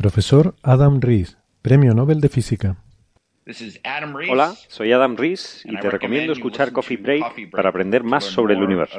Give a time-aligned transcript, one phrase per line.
[0.00, 2.78] Profesor Adam Rees, Premio Nobel de Física.
[4.30, 8.62] Hola, soy Adam Rees y te recomiendo escuchar Coffee Break para aprender más sobre el
[8.62, 8.98] universo.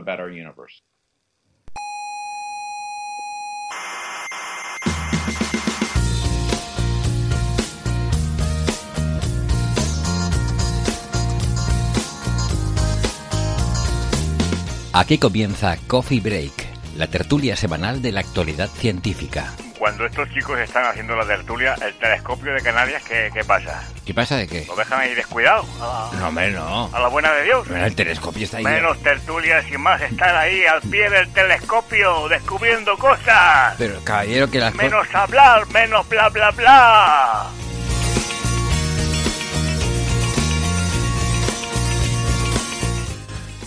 [14.94, 16.54] Aquí comienza Coffee Break,
[16.96, 19.52] la tertulia semanal de la actualidad científica.
[19.82, 23.84] Cuando estos chicos están haciendo la tertulia, el telescopio de Canarias, ¿qué, qué pasa?
[24.06, 24.64] ¿Qué pasa de qué?
[24.68, 25.66] ¿Lo dejan ahí descuidado?
[25.82, 26.88] A, No, hombre, no.
[26.94, 27.66] a la buena de Dios.
[27.68, 28.64] Pero el telescopio está ahí.
[28.64, 33.74] Menos tertulias y más estar ahí al pie del telescopio descubriendo cosas.
[33.80, 34.76] Pero, caballero, que las.
[34.76, 37.48] Menos hablar, menos bla bla bla.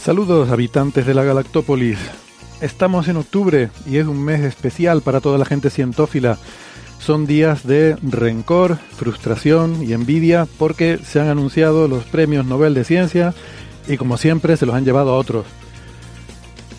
[0.01, 1.99] Saludos habitantes de la Galactópolis.
[2.65, 6.39] Estamos en octubre y es un mes especial para toda la gente cientófila.
[6.99, 12.85] Son días de rencor, frustración y envidia porque se han anunciado los premios Nobel de
[12.85, 13.35] Ciencia
[13.87, 15.45] y como siempre se los han llevado a otros.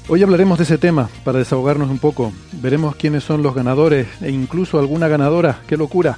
[0.08, 2.34] Hoy hablaremos de ese tema para desahogarnos un poco.
[2.54, 5.60] Veremos quiénes son los ganadores e incluso alguna ganadora.
[5.68, 6.18] ¡Qué locura!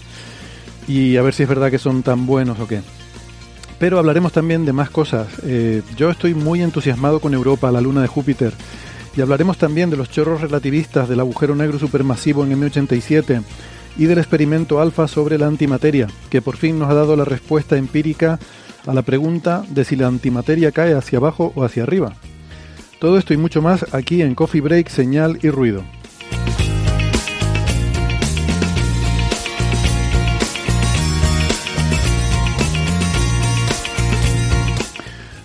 [0.88, 2.84] Y a ver si es verdad que son tan buenos o qué.
[3.80, 5.28] Pero hablaremos también de más cosas.
[5.44, 8.54] Eh, yo estoy muy entusiasmado con Europa, la luna de Júpiter.
[9.18, 13.42] Y hablaremos también de los chorros relativistas del agujero negro supermasivo en M87
[13.98, 17.78] y del experimento alfa sobre la antimateria, que por fin nos ha dado la respuesta
[17.78, 18.38] empírica
[18.86, 22.14] a la pregunta de si la antimateria cae hacia abajo o hacia arriba.
[23.00, 25.84] Todo esto y mucho más aquí en Coffee Break, Señal y Ruido.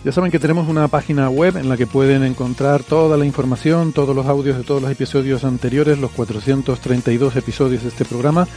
[0.05, 3.93] Ya saben que tenemos una página web en la que pueden encontrar toda la información,
[3.93, 8.49] todos los audios de todos los episodios anteriores, los 432 episodios de este programa,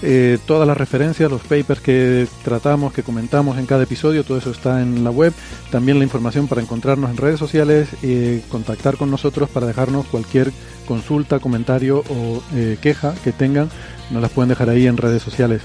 [0.00, 4.50] eh, todas las referencias, los papers que tratamos, que comentamos en cada episodio, todo eso
[4.50, 5.34] está en la web.
[5.70, 10.50] También la información para encontrarnos en redes sociales y contactar con nosotros para dejarnos cualquier
[10.86, 13.68] consulta, comentario o eh, queja que tengan,
[14.10, 15.60] nos las pueden dejar ahí en redes sociales.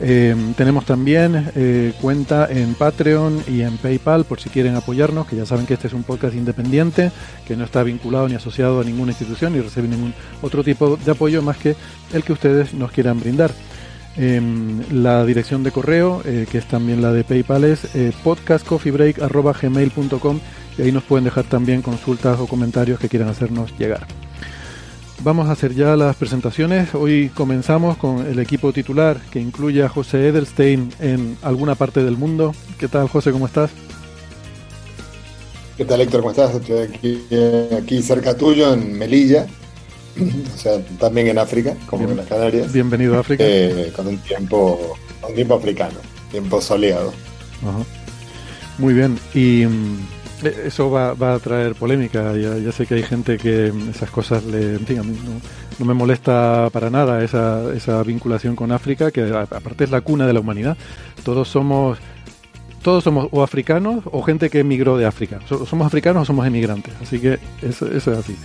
[0.00, 5.36] Eh, tenemos también eh, cuenta en Patreon y en PayPal por si quieren apoyarnos, que
[5.36, 7.12] ya saben que este es un podcast independiente,
[7.46, 11.12] que no está vinculado ni asociado a ninguna institución ni recibe ningún otro tipo de
[11.12, 11.76] apoyo más que
[12.12, 13.52] el que ustedes nos quieran brindar.
[14.16, 14.40] Eh,
[14.92, 17.88] la dirección de correo, eh, que es también la de PayPal, es
[18.22, 20.40] podcastcoffeebreak.gmail.com
[20.76, 24.06] y ahí nos pueden dejar también consultas o comentarios que quieran hacernos llegar.
[25.24, 26.94] Vamos a hacer ya las presentaciones.
[26.94, 32.18] Hoy comenzamos con el equipo titular que incluye a José Edelstein en alguna parte del
[32.18, 32.54] mundo.
[32.78, 33.32] ¿Qué tal, José?
[33.32, 33.70] ¿Cómo estás?
[35.78, 36.20] ¿Qué tal, Héctor?
[36.20, 36.54] ¿Cómo estás?
[36.54, 37.22] Estoy aquí,
[37.76, 39.46] aquí cerca tuyo, en Melilla,
[40.54, 43.42] o sea, también en África, como Bien- en las Canarias, Bienvenido a África.
[43.46, 44.94] eh, con un tiempo,
[45.26, 45.96] un tiempo africano,
[46.30, 47.12] tiempo soleado.
[47.62, 47.78] Ajá.
[48.76, 49.18] Muy bien.
[49.34, 49.96] Y mm,
[50.46, 52.36] eso va, va a traer polémica.
[52.36, 54.74] Ya, ya sé que hay gente que esas cosas le.
[54.74, 55.40] En fin, a mí no,
[55.78, 60.26] no me molesta para nada esa, esa vinculación con África, que aparte es la cuna
[60.26, 60.76] de la humanidad.
[61.24, 61.98] Todos somos.
[62.82, 65.40] Todos somos o africanos o gente que emigró de África.
[65.48, 66.92] So- somos africanos o somos emigrantes.
[67.00, 68.36] Así que eso, eso es así.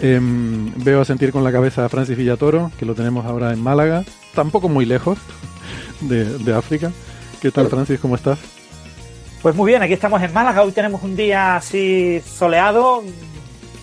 [0.00, 3.60] Em, veo a sentir con la cabeza a Francis Villatoro, que lo tenemos ahora en
[3.60, 5.18] Málaga, tampoco muy lejos
[6.00, 6.92] de, de África.
[7.40, 7.98] ¿Qué tal, Francis?
[8.00, 8.38] ¿Cómo estás?
[9.44, 10.62] Pues muy bien, aquí estamos en Málaga.
[10.62, 13.02] Hoy tenemos un día así soleado,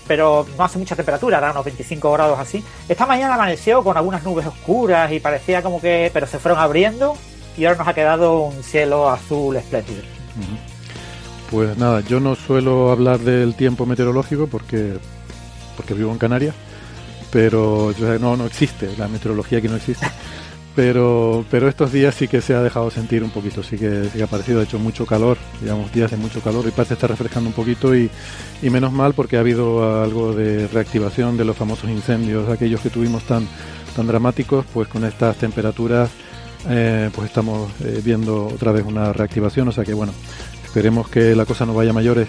[0.08, 2.64] pero no hace mucha temperatura, hará unos 25 grados así.
[2.90, 6.10] Esta mañana amaneció con algunas nubes oscuras y parecía como que.
[6.12, 7.16] pero se fueron abriendo
[7.56, 10.02] y ahora nos ha quedado un cielo azul espléndido.
[11.52, 14.98] Pues nada, yo no suelo hablar del tiempo meteorológico porque,
[15.78, 16.56] porque vivo en Canarias,
[17.30, 20.08] pero no, no existe, la meteorología aquí no existe.
[20.74, 24.18] Pero, pero estos días sí que se ha dejado sentir un poquito, sí que, sí
[24.18, 27.10] que ha parecido, ha hecho mucho calor, digamos días de mucho calor y parece estar
[27.10, 28.10] refrescando un poquito y,
[28.62, 32.90] y menos mal porque ha habido algo de reactivación de los famosos incendios, aquellos que
[32.90, 33.50] tuvimos tan,
[33.98, 36.10] tan dramáticos, pues con estas temperaturas
[36.70, 40.14] eh, pues estamos eh, viendo otra vez una reactivación, o sea que bueno,
[40.64, 42.28] esperemos que la cosa no vaya mayores.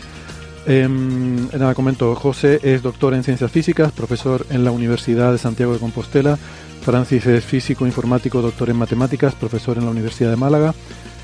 [0.64, 5.72] Em, nada, comento, José es doctor en ciencias físicas, profesor en la Universidad de Santiago
[5.72, 6.36] de Compostela.
[6.82, 10.74] Francis es físico informático, doctor en matemáticas, profesor en la Universidad de Málaga.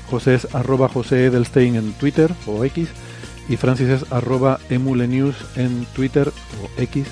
[0.09, 2.89] José es arroba José Edelstein en Twitter o X.
[3.47, 6.31] Y Francis es arroba emulenews en Twitter
[6.61, 7.07] o X.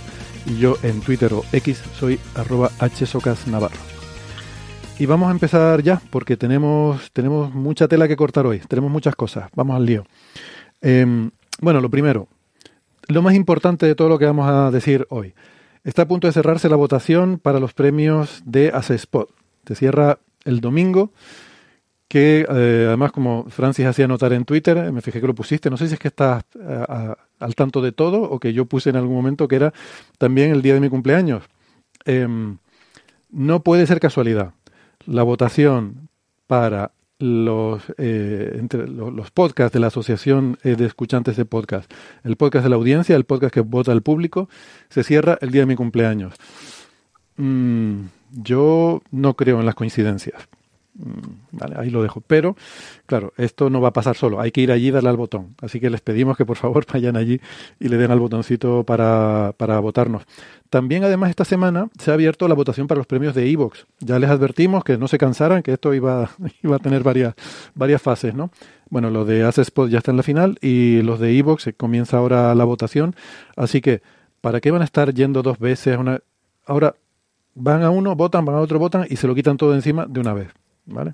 [0.46, 2.72] Y yo en Twitter o X soy arroba
[3.48, 3.78] Navarro.
[5.00, 8.60] Y vamos a empezar ya, porque tenemos, tenemos mucha tela que cortar hoy.
[8.68, 9.50] Tenemos muchas cosas.
[9.56, 10.06] Vamos al lío.
[10.82, 12.28] Em, bueno, lo primero,
[13.08, 15.34] lo más importante de todo lo que vamos a decir hoy.
[15.84, 19.30] Está a punto de cerrarse la votación para los premios de Spot.
[19.66, 21.12] Se cierra el domingo,
[22.08, 25.78] que eh, además, como Francis hacía notar en Twitter, me fijé que lo pusiste, no
[25.78, 26.86] sé si es que estás eh,
[27.40, 29.74] al tanto de todo o que yo puse en algún momento que era
[30.18, 31.44] también el día de mi cumpleaños.
[32.06, 32.58] Em,
[33.30, 34.54] no puede ser casualidad.
[35.06, 36.10] La votación
[36.48, 41.92] para los, eh, entre los, podcasts de la Asociación eh, de Escuchantes de Podcast,
[42.24, 44.50] el podcast de la audiencia, el podcast que vota el público,
[44.90, 46.36] se cierra el día de mi cumpleaños.
[47.38, 50.48] Mm, yo no creo en las coincidencias.
[50.98, 52.22] Mm, vale, ahí lo dejo.
[52.22, 52.56] Pero,
[53.06, 54.40] claro, esto no va a pasar solo.
[54.40, 55.56] Hay que ir allí y darle al botón.
[55.62, 57.40] Así que les pedimos que por favor vayan allí
[57.80, 60.24] y le den al botoncito para, para votarnos.
[60.70, 63.86] También, además, esta semana se ha abierto la votación para los premios de Evox.
[64.00, 66.32] Ya les advertimos que no se cansaran, que esto iba,
[66.64, 67.36] iba a tener varias,
[67.76, 68.52] varias fases, ¿no?
[68.90, 72.56] Bueno, lo de Spot ya está en la final y los de Evox comienza ahora
[72.56, 73.16] la votación.
[73.56, 74.02] Así que,
[74.42, 75.98] ¿para qué van a estar yendo dos veces?
[75.98, 76.22] Una...
[76.66, 76.96] Ahora,
[77.54, 80.20] van a uno, votan, van a otro, votan y se lo quitan todo encima de
[80.20, 80.50] una vez.
[80.88, 81.14] ¿Vale?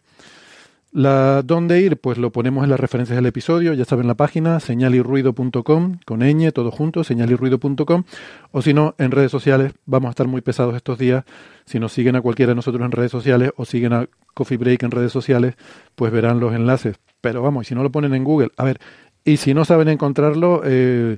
[0.94, 4.60] La dónde ir, pues lo ponemos en las referencias del episodio, ya saben la página
[4.60, 8.04] señalirruido.com con ñ, todo junto, señalirruido.com,
[8.52, 11.26] o si no, en redes sociales, vamos a estar muy pesados estos días,
[11.66, 14.84] si nos siguen a cualquiera de nosotros en redes sociales o siguen a Coffee Break
[14.84, 15.56] en redes sociales,
[15.96, 16.98] pues verán los enlaces.
[17.22, 18.80] Pero vamos, y si no lo ponen en Google, a ver,
[19.26, 21.18] y si no saben encontrarlo, eh,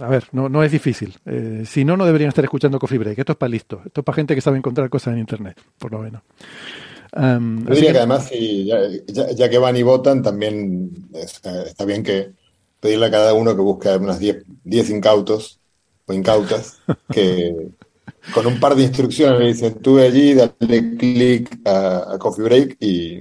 [0.00, 1.16] a ver, no, no es difícil.
[1.24, 3.18] Eh, si no, no deberían estar escuchando Coffee Break.
[3.18, 3.80] Esto es para listo.
[3.84, 6.22] Esto es para gente que sabe encontrar cosas en Internet, por lo menos.
[7.14, 8.30] Yo diría que, además,
[9.06, 12.32] ya, que van y votan, también está bien que
[12.80, 15.60] pedirle a cada uno que busque unas 10 incautos
[16.06, 16.78] o incautas
[17.12, 17.68] que
[18.34, 23.20] con un par de instrucciones le dicen, tú allí, dale clic a, Coffee Break y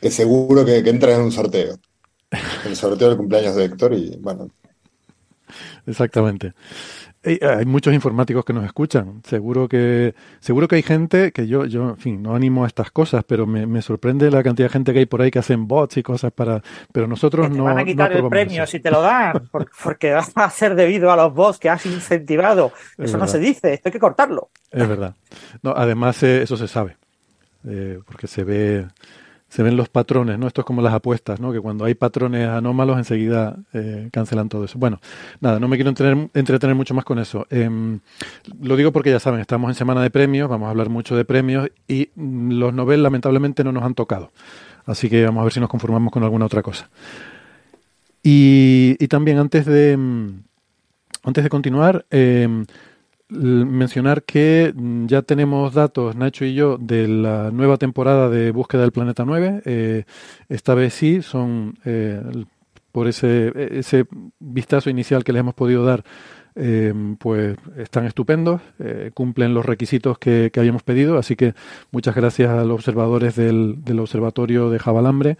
[0.00, 1.76] que seguro que, que entras en un sorteo.
[2.64, 4.48] El sorteo del cumpleaños de Héctor y bueno.
[5.86, 6.54] Exactamente
[7.26, 9.22] hay muchos informáticos que nos escuchan.
[9.24, 12.90] Seguro que seguro que hay gente que yo, yo en fin, no animo a estas
[12.90, 15.96] cosas, pero me, sorprende la cantidad de gente que hay por ahí que hacen bots
[15.96, 16.62] y cosas para.
[16.92, 17.56] Pero nosotros no.
[17.56, 19.48] Te van a quitar el premio si te lo dan,
[19.82, 22.72] porque va a ser debido a los bots que has incentivado.
[22.96, 24.50] Eso no se dice, esto hay que cortarlo.
[24.70, 25.14] Es verdad.
[25.62, 26.96] No, además, eh, eso se sabe,
[27.68, 28.86] eh, porque se ve
[29.48, 30.46] se ven los patrones, ¿no?
[30.46, 31.52] Esto es como las apuestas, ¿no?
[31.52, 34.78] Que cuando hay patrones anómalos enseguida eh, cancelan todo eso.
[34.78, 35.00] Bueno,
[35.40, 37.46] nada, no me quiero entretener, mucho más con eso.
[37.50, 38.00] Em,
[38.60, 41.24] lo digo porque ya saben, estamos en semana de premios, vamos a hablar mucho de
[41.24, 44.32] premios y mm, los Nobel lamentablemente no nos han tocado.
[44.84, 46.90] Así que vamos a ver si nos conformamos con alguna otra cosa.
[48.22, 50.42] Y, y también antes de, mm,
[51.22, 52.48] antes de continuar, eh,
[53.28, 58.82] mencionar que mm, ya tenemos datos, Nacho y yo, de la nueva temporada de Búsqueda
[58.82, 59.62] del Planeta 9.
[59.64, 60.04] Eh,
[60.48, 62.22] esta vez sí, son eh,
[62.92, 64.06] por ese, ese
[64.38, 66.04] vistazo inicial que les hemos podido dar,
[66.54, 68.62] eh, pues están estupendos,
[69.12, 71.18] cumplen los requisitos que, habíamos pedido.
[71.18, 71.54] Así que
[71.90, 75.36] muchas gracias a los observadores del, del Observatorio de Jabalambre.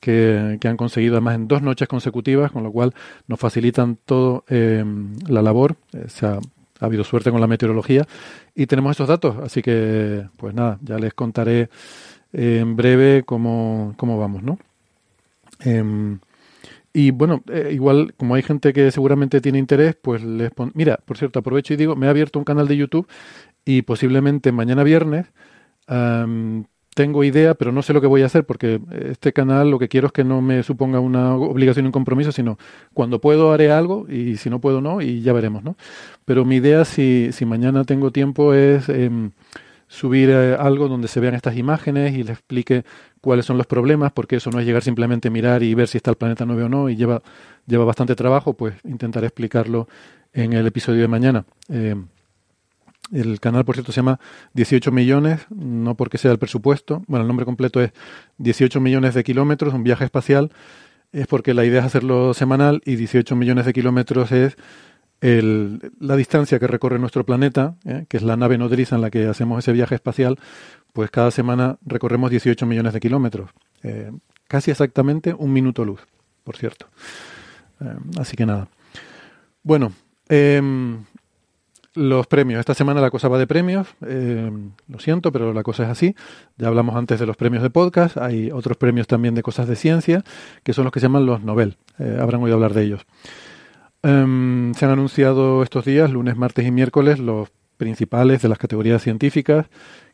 [0.00, 2.92] Que, que, han conseguido además en dos noches consecutivas, con lo cual
[3.26, 5.76] nos facilitan todo la labor.
[6.08, 6.40] se ha
[6.84, 8.06] ha habido suerte con la meteorología
[8.54, 11.68] y tenemos estos datos, así que pues nada, ya les contaré
[12.32, 14.58] en breve cómo, cómo vamos, ¿no?
[15.60, 16.18] Em,
[16.92, 20.70] y bueno, eh, igual como hay gente que seguramente tiene interés, pues les pon...
[20.74, 23.08] Mira, por cierto, aprovecho y digo, me he abierto un canal de YouTube
[23.64, 25.26] y posiblemente mañana viernes
[26.94, 29.88] tengo idea, pero no sé lo que voy a hacer porque este canal lo que
[29.88, 32.56] quiero es que no me suponga una obligación y un compromiso, sino
[32.94, 35.76] cuando puedo haré algo y si no puedo no y ya veremos, ¿no?
[36.24, 39.32] Pero mi idea, si, si mañana tengo tiempo, es em,
[39.88, 42.84] subir eh, algo donde se vean estas imágenes y les explique
[43.20, 45.98] cuáles son los problemas, porque eso no es llegar simplemente a mirar y ver si
[45.98, 47.22] está el planeta 9 o no y lleva,
[47.66, 49.88] lleva bastante trabajo, pues intentaré explicarlo
[50.32, 51.44] en el episodio de mañana.
[51.68, 52.06] Em,
[53.12, 54.18] el canal, por cierto, se llama
[54.54, 57.02] 18 millones, no porque sea el presupuesto.
[57.06, 57.92] Bueno, el nombre completo es
[58.38, 60.52] 18 millones de kilómetros, un viaje espacial.
[61.12, 64.56] Es porque la idea es hacerlo semanal y 18 millones de kilómetros es
[65.20, 68.04] el, la distancia que recorre nuestro planeta, ¿eh?
[68.08, 70.38] que es la nave nodriza en la que hacemos ese viaje espacial.
[70.92, 73.50] Pues cada semana recorremos 18 millones de kilómetros.
[73.82, 74.12] Eh,
[74.48, 76.00] casi exactamente un minuto luz,
[76.42, 76.88] por cierto.
[77.80, 78.68] Eh, así que nada.
[79.62, 79.92] Bueno,
[80.28, 81.04] em,
[81.94, 82.60] los premios.
[82.60, 83.88] Esta semana la cosa va de premios.
[84.06, 86.14] Em, lo siento, pero la cosa es así.
[86.58, 88.16] Ya hablamos antes de los premios de podcast.
[88.16, 90.24] Hay otros premios también de cosas de ciencia,
[90.62, 91.76] que son los que se llaman los Nobel.
[91.98, 93.06] Eh, habrán oído hablar de ellos.
[94.02, 99.02] Em, se han anunciado estos días, lunes, martes y miércoles, los principales de las categorías
[99.02, 99.66] científicas,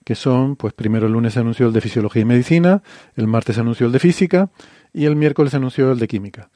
[0.04, 2.82] que son, pues primero el lunes se anunció el de fisiología y medicina,
[3.16, 4.50] el martes se anunció el de física
[4.92, 6.50] y el miércoles se anunció el de química.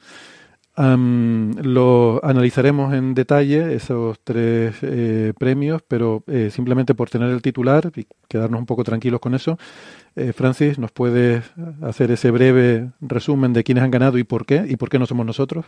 [0.77, 7.91] Lo analizaremos en detalle esos tres eh, premios, pero eh, simplemente por tener el titular
[7.95, 9.57] y quedarnos un poco tranquilos con eso,
[10.15, 11.43] eh, Francis, ¿nos puedes
[11.81, 14.65] hacer ese breve resumen de quiénes han ganado y por qué?
[14.67, 15.65] ¿Y por qué no somos nosotros?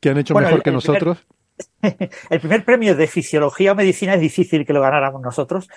[0.00, 1.18] que han hecho mejor que nosotros.
[1.82, 5.68] el primer premio de fisiología o medicina es difícil que lo ganáramos nosotros.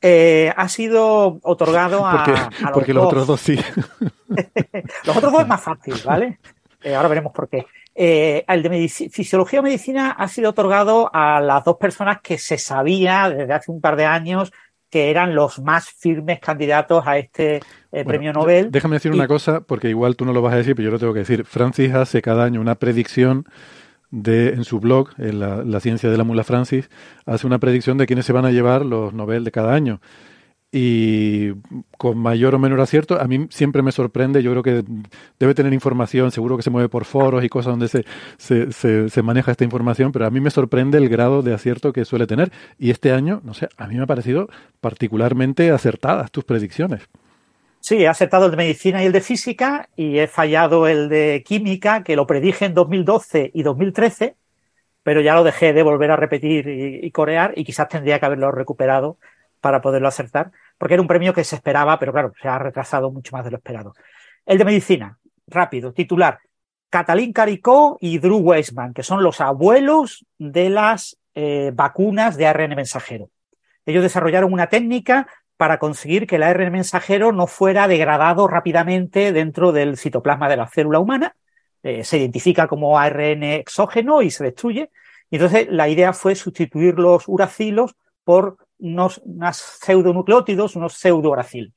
[0.00, 2.24] Eh, ha sido otorgado a,
[2.72, 3.56] porque, los, otros dos sí.
[5.04, 6.38] los otros dos es más fácil, ¿vale?
[6.82, 7.66] Eh, ahora veremos por qué.
[7.94, 12.58] Eh, el de fisiología o medicina ha sido otorgado a las dos personas que se
[12.58, 14.52] sabía desde hace un par de años
[14.90, 18.70] que eran los más firmes candidatos a este premio Nobel.
[18.70, 20.98] Déjame decir una cosa, porque igual tú no lo vas a decir, pero yo lo
[20.98, 21.44] tengo que decir.
[21.44, 23.44] Francis hace cada año una predicción
[24.10, 26.90] de, en su blog, en la, ciencia de la mula Francis,
[27.26, 30.00] hace una predicción de quiénes se van a llevar los Nobel de cada año.
[30.70, 31.52] Y
[31.96, 34.84] con mayor o menor acierto, a mí siempre me sorprende, yo creo que
[35.38, 38.04] debe tener información, seguro que se mueve por foros y cosas donde se,
[38.36, 42.04] se, se, maneja esta información, pero a mí me sorprende el grado de acierto que
[42.04, 42.52] suele tener.
[42.78, 44.48] Y este año, no sé, a mí me ha parecido
[44.80, 47.08] particularmente acertadas tus predicciones.
[47.80, 51.42] Sí, he acertado el de medicina y el de física y he fallado el de
[51.46, 54.36] química, que lo predije en 2012 y 2013,
[55.02, 58.50] pero ya lo dejé de volver a repetir y, corear y quizás tendría que haberlo
[58.50, 59.16] recuperado
[59.60, 63.10] para poderlo acertar, porque era un premio que se esperaba, pero claro, se ha retrasado
[63.10, 63.94] mucho más de lo esperado.
[64.46, 66.40] El de medicina, rápido, titular.
[66.90, 72.74] Catalín Caricó y Drew Weissman, que son los abuelos de las eh, vacunas de ARN
[72.74, 73.30] mensajero.
[73.84, 79.72] Ellos desarrollaron una técnica para conseguir que el ARN mensajero no fuera degradado rápidamente dentro
[79.72, 81.36] del citoplasma de la célula humana.
[81.82, 84.90] Eh, se identifica como ARN exógeno y se destruye.
[85.30, 91.74] Entonces la idea fue sustituir los uracilos por unos, pseudonucleótidos, unos pseudouracilos.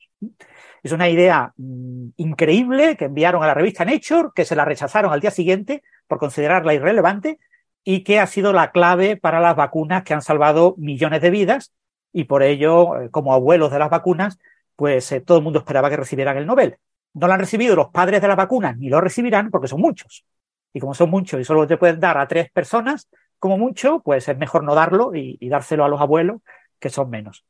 [0.82, 5.12] Es una idea mm, increíble que enviaron a la revista Nature, que se la rechazaron
[5.12, 7.38] al día siguiente por considerarla irrelevante
[7.84, 11.72] y que ha sido la clave para las vacunas que han salvado millones de vidas
[12.12, 14.38] y por ello, eh, como abuelos de las vacunas,
[14.76, 16.76] pues eh, todo el mundo esperaba que recibieran el Nobel.
[17.14, 20.24] No lo han recibido los padres de las vacunas, ni lo recibirán porque son muchos.
[20.72, 24.28] Y como son muchos y solo te pueden dar a tres personas, como mucho, pues
[24.28, 26.40] es mejor no darlo y, dárselo a los abuelos,
[26.82, 27.46] que son menos.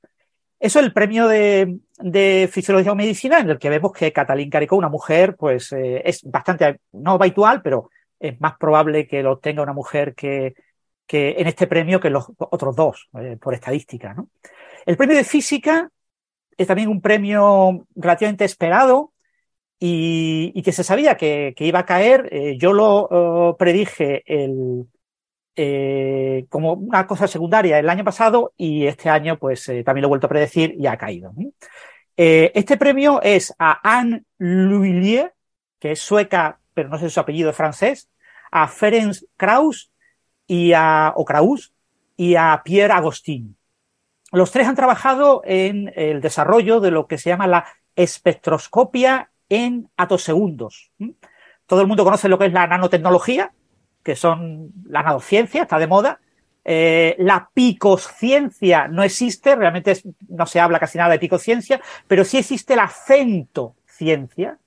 [0.60, 1.80] Eso es el premio de,
[2.52, 6.22] Fisiología o Medicina, en el que vemos que Catalín Caricó, una mujer, pues eh, es
[6.22, 10.54] bastante, no habitual, pero es más probable que lo tenga una mujer que,
[11.06, 14.14] que en este premio que los otros dos, eh, por estadística.
[14.14, 14.28] ¿no?
[14.86, 15.90] El premio de física
[16.56, 19.12] es también un premio relativamente esperado
[19.80, 22.28] y, que se sabía que, iba a caer.
[22.30, 24.86] Eh, yo lo predije el,
[25.56, 30.09] eh, como una cosa secundaria el año pasado y este año pues también lo he
[30.09, 31.32] vuelto a predecir y ha caído.
[32.16, 35.35] este premio es a Anne Lhuillier,
[35.78, 38.09] que es sueca, pero no sé su apellido es francés,
[38.50, 39.90] a Ferenc Krauss
[40.47, 41.73] y a Okraus
[42.16, 43.56] y a Pierre Agostin.
[44.30, 47.66] Los tres han trabajado en el desarrollo de lo que se llama la
[47.97, 50.90] espectroscopia en atosegundos.
[51.66, 53.52] Todo el mundo conoce lo que es la nanotecnología,
[54.02, 56.21] que son la nanociencia, está de moda.
[56.64, 62.38] Eh, la picociencia no existe, realmente no se habla casi nada de picociencia, pero sí
[62.38, 64.59] existe la fentociencia.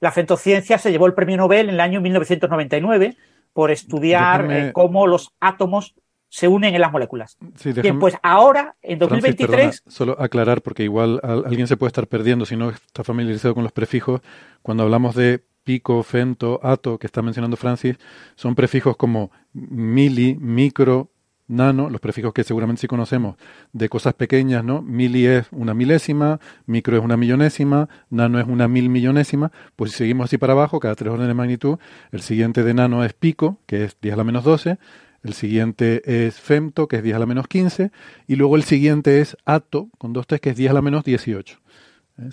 [0.00, 3.16] La fentociencia se llevó el premio Nobel en el año 1999
[3.52, 5.94] por estudiar eh, cómo los átomos
[6.28, 7.38] se unen en las moléculas.
[7.64, 9.84] Bien, pues ahora, en 2023...
[9.86, 13.72] solo aclarar, porque igual alguien se puede estar perdiendo si no está familiarizado con los
[13.72, 14.20] prefijos.
[14.60, 17.96] Cuando hablamos de pico, fento, ato, que está mencionando Francis,
[18.36, 21.10] son prefijos como mili, micro,
[21.48, 23.34] nano, los prefijos que seguramente sí conocemos,
[23.72, 24.80] de cosas pequeñas, ¿no?
[24.80, 29.98] Mili es una milésima, micro es una millonésima, nano es una mil millonésima, pues si
[29.98, 31.78] seguimos así para abajo, cada tres órdenes de magnitud,
[32.12, 34.78] el siguiente de nano es pico, que es 10 a la menos 12,
[35.24, 37.90] el siguiente es femto, que es 10 a la menos 15,
[38.28, 41.02] y luego el siguiente es ato, con dos T, que es 10 a la menos
[41.02, 41.58] 18.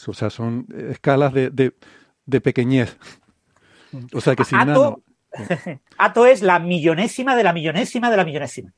[0.08, 1.74] O sea, son escalas de,
[2.26, 2.98] de pequeñez.
[4.14, 5.02] O sea que si nano
[5.98, 8.72] Ato es la millonésima de la millonésima de la millonésima.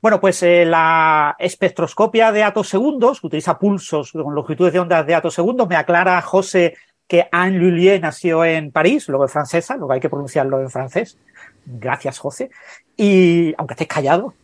[0.00, 5.06] Bueno, pues eh, la espectroscopia de atos segundos, que utiliza pulsos con longitudes de ondas
[5.06, 6.76] de atos segundos, me aclara José
[7.08, 11.18] que Anne Lullier nació en París, luego es francesa, luego hay que pronunciarlo en francés.
[11.64, 12.50] Gracias, José.
[12.96, 14.34] Y aunque estés callado.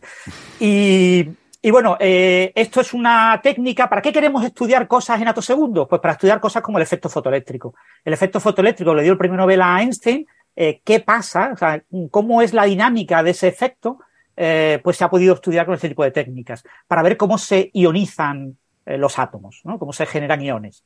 [0.59, 1.29] Y,
[1.71, 3.87] bueno, eh, esto es una técnica.
[3.87, 5.87] ¿Para qué queremos estudiar cosas en segundos?
[5.87, 7.73] Pues para estudiar cosas como el efecto fotoeléctrico.
[8.03, 10.27] El efecto fotoeléctrico le dio el premio Nobel a Einstein.
[10.57, 11.51] Eh, ¿Qué pasa?
[11.53, 13.99] O sea, ¿Cómo es la dinámica de ese efecto?
[14.35, 17.71] Eh, pues se ha podido estudiar con este tipo de técnicas para ver cómo se
[17.73, 19.79] ionizan los átomos, ¿no?
[19.79, 20.83] cómo se generan iones.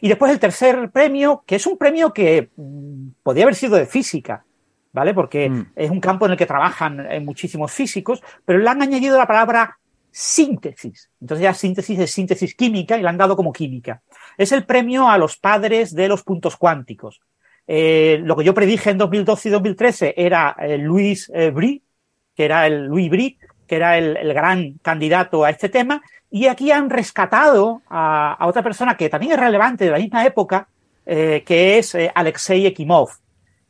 [0.00, 3.86] Y después el tercer premio, que es un premio que mm, podría haber sido de
[3.86, 4.44] física,
[4.92, 5.12] ¿vale?
[5.12, 5.72] Porque mm.
[5.74, 9.78] es un campo en el que trabajan muchísimos físicos, pero le han añadido la palabra
[10.16, 11.10] síntesis.
[11.20, 14.00] Entonces ya síntesis es síntesis química y la han dado como química.
[14.38, 17.20] Es el premio a los padres de los puntos cuánticos.
[17.66, 21.82] lo que yo predije en 2012 y 2013 era Luis Brie,
[22.36, 26.70] que era el Louis Brie, que era el, gran candidato a este tema, y aquí
[26.70, 30.68] han rescatado a, otra persona que también es relevante de la misma época,
[31.06, 33.10] eh, que es eh, Alexei Ekimov.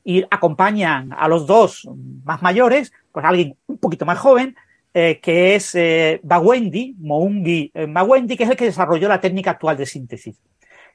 [0.03, 1.89] Y acompañan a los dos
[2.25, 4.55] más mayores, pues alguien un poquito más joven,
[4.95, 5.77] eh, que es
[6.23, 10.37] Bawendi, Moungi Bawendi, que es el que desarrolló la técnica actual de síntesis.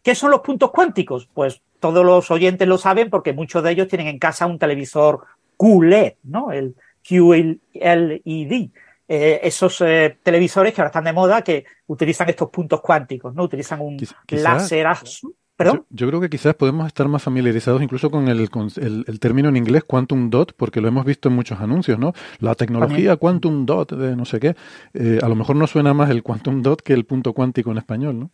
[0.02, 1.30] ¿Qué son los puntos cuánticos?
[1.34, 5.26] Pues todos los oyentes lo saben porque muchos de ellos tienen en casa un televisor
[5.58, 6.52] QLED, ¿no?
[6.52, 6.76] El,
[7.08, 8.70] QLED.
[9.12, 13.44] Eh, esos eh, televisores que ahora están de moda que utilizan estos puntos cuánticos, ¿no?
[13.44, 13.98] Utilizan un
[14.30, 15.36] láser azul.
[15.60, 15.86] ¿Perdón?
[15.90, 19.84] Yo, creo que quizás podemos estar más familiarizados incluso con el, el, término en inglés
[19.84, 22.14] quantum dot, porque lo hemos visto en muchos anuncios, ¿no?
[22.40, 24.56] La tecnología quantum dot de no sé qué.
[24.94, 27.78] Eh, a lo mejor no suena más el quantum dot que el punto cuántico en
[27.78, 28.30] español, ¿no?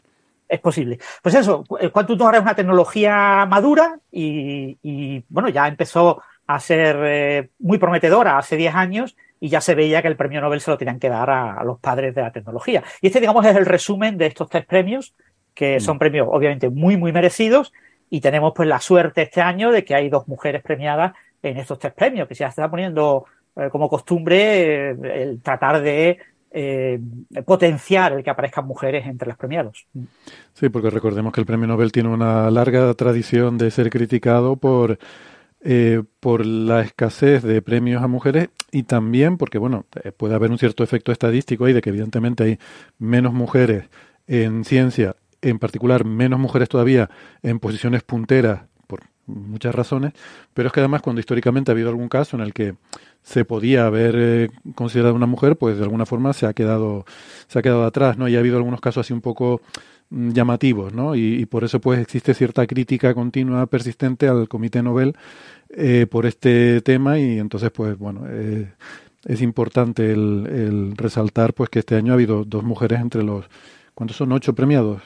[0.47, 0.99] Es posible.
[1.23, 6.21] Pues eso, el quantum dot ahora es una tecnología madura y, y bueno, ya empezó
[6.45, 10.41] a ser eh, muy prometedora hace 10 años y ya se veía que el premio
[10.41, 12.83] Nobel se lo tenían que dar a, los padres de la tecnología.
[13.01, 15.13] Y este, digamos, es el resumen de estos tres premios,
[15.55, 15.79] que mm.
[15.79, 17.73] son premios obviamente muy, muy merecidos
[18.09, 21.79] y tenemos pues la suerte este año de que hay dos mujeres premiadas en estos
[21.79, 26.19] tres premios, que se está poniendo eh, como costumbre eh, el tratar de
[27.45, 29.87] potenciar el que aparezcan mujeres entre los premiados.
[30.53, 34.97] Sí, porque recordemos que el premio Nobel tiene una larga tradición de ser criticado por
[35.67, 40.51] eh, por la escasez de premios a mujeres y también porque, bueno, eh, puede haber
[40.51, 42.59] un cierto efecto estadístico ahí de que evidentemente hay
[42.99, 43.85] menos mujeres
[44.27, 47.09] en ciencia, en particular menos mujeres todavía
[47.43, 50.13] en posiciones punteras por muchas razones,
[50.53, 52.75] pero es que además cuando históricamente ha habido algún caso en el que
[53.21, 57.05] se podía haber eh, considerado una mujer, pues de alguna forma se ha quedado
[57.47, 58.27] se ha quedado atrás, ¿no?
[58.27, 59.61] Y ha habido algunos casos así un poco
[60.09, 61.15] mm, llamativos, ¿no?
[61.15, 65.15] Y, por eso pues existe cierta crítica continua, persistente al Comité Nobel
[65.69, 68.71] eh, por este tema y entonces pues bueno eh,
[69.25, 73.45] es importante el, resaltar pues que este año ha habido dos mujeres entre los
[73.95, 74.31] ¿cuántos son?
[74.31, 75.01] ocho premiados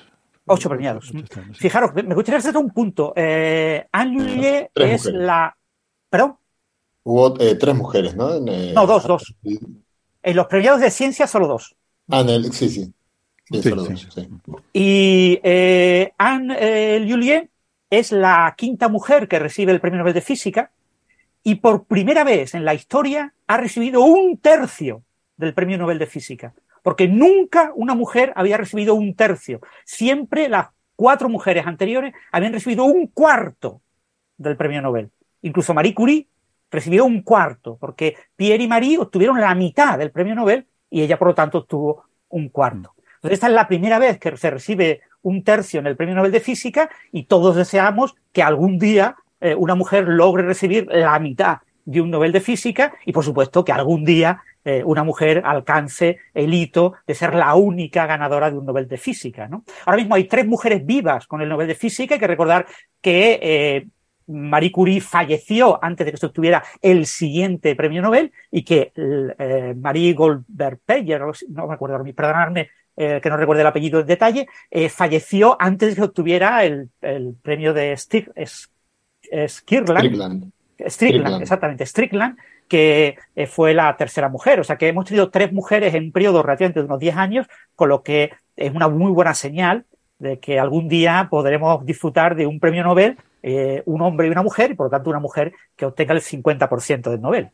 [0.50, 1.12] ocho premiados.
[1.54, 3.14] Fijaros me gustaría hacer un punto.
[3.16, 5.56] Eh, Anne es la
[6.10, 6.36] perdón
[7.04, 8.40] hubo eh, tres mujeres ¿no?
[8.40, 9.36] no dos dos.
[9.44, 11.76] En los premiados de ciencia solo dos.
[12.10, 12.94] Ah, sí sí.
[14.74, 15.40] Y
[16.18, 17.50] Anne Lullier
[17.90, 20.72] es la quinta mujer que recibe el Premio Nobel de Física
[21.44, 25.04] y por primera vez en la historia ha recibido un tercio
[25.38, 26.54] del Premio Nobel de Física,
[26.90, 29.62] porque nunca una mujer había recibido un tercio.
[29.86, 33.84] Siempre las cuatro mujeres anteriores habían recibido un cuarto
[34.38, 35.12] del Premio Nobel.
[35.44, 36.26] Incluso Marie Curie
[36.72, 41.20] recibió un cuarto, porque Pierre y Marie obtuvieron la mitad del Premio Nobel y ella,
[41.20, 42.96] por lo tanto, obtuvo un cuarto.
[43.18, 46.32] Entonces, esta es la primera vez que se recibe un tercio en el Premio Nobel
[46.32, 51.60] de Física y todos deseamos que algún día eh, una mujer logre recibir la mitad
[51.86, 56.18] de un Nobel de Física y, por supuesto, que algún día eh, una mujer alcance
[56.34, 59.48] el hito de ser la única ganadora de un Nobel de Física.
[59.48, 59.64] ¿no?
[59.86, 62.16] Ahora mismo hay tres mujeres vivas con el Nobel de Física.
[62.16, 62.66] Hay que recordar
[63.02, 63.88] que eh,
[64.28, 68.92] Marie Curie falleció antes de que se obtuviera el siguiente premio Nobel y que
[69.78, 72.70] Marie Goldberg-Peyer, no me acuerdo, perdonadme
[73.02, 76.90] eh, que no recuerde el apellido en detalle, eh, falleció antes de que obtuviera el,
[77.42, 78.30] premio de Stig,
[79.48, 80.52] Strickland.
[80.86, 82.38] Strickland, exactamente, Strickland,
[82.70, 84.62] que eh, fue la tercera mujer.
[84.62, 87.48] O sea que hemos tenido tres mujeres en un periodo relativamente de unos 10 años,
[87.76, 89.86] con lo que es una muy buena señal
[90.20, 93.18] de que algún día podremos disfrutar de un premio Nobel,
[93.86, 97.10] un hombre y una mujer, y por lo tanto una mujer que obtenga el 50%
[97.10, 97.50] del Nobel.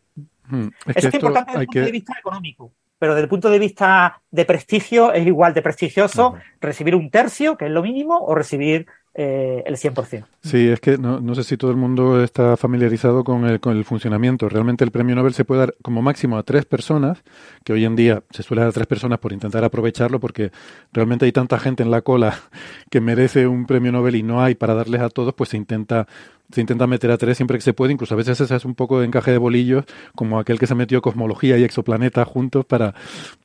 [0.47, 0.69] Hmm.
[0.93, 4.21] Eso es importante desde el punto de vista económico pero desde el punto de vista
[4.31, 8.87] de prestigio es igual de prestigioso recibir un tercio, que es lo mínimo, o recibir
[9.17, 10.25] eh, el 100%.
[10.41, 13.77] Sí, es que no, no, sé si todo el mundo está familiarizado con el, con
[13.77, 14.49] el funcionamiento.
[14.49, 17.23] Realmente el premio Nobel se puede dar como máximo a tres personas,
[17.63, 20.51] que hoy en día se suele dar a tres personas por intentar aprovecharlo, porque
[20.91, 22.37] realmente hay tanta gente en la cola
[22.91, 26.07] que merece un premio Nobel y no hay para darles a todos, pues se intenta
[26.51, 28.75] se intenta meter a tres siempre que se puede, incluso a veces ese es un
[28.75, 32.93] poco de encaje de bolillos, como aquel que se metió cosmología y exoplaneta juntos para,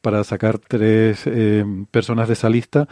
[0.02, 2.88] para sacar tres eh, personas de esa lista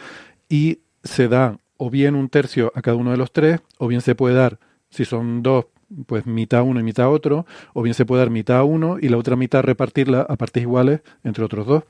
[0.48, 4.02] y se da o bien un tercio a cada uno de los tres, o bien
[4.02, 4.58] se puede dar,
[4.90, 5.66] si son dos,
[6.06, 9.16] pues mitad uno y mitad otro, o bien se puede dar mitad uno y la
[9.16, 11.84] otra mitad repartirla a partes iguales entre otros dos.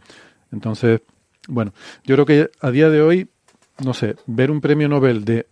[0.52, 1.00] Entonces,
[1.48, 1.72] bueno,
[2.04, 3.28] yo creo que a día de hoy,
[3.84, 5.46] no sé, ver un premio Nobel de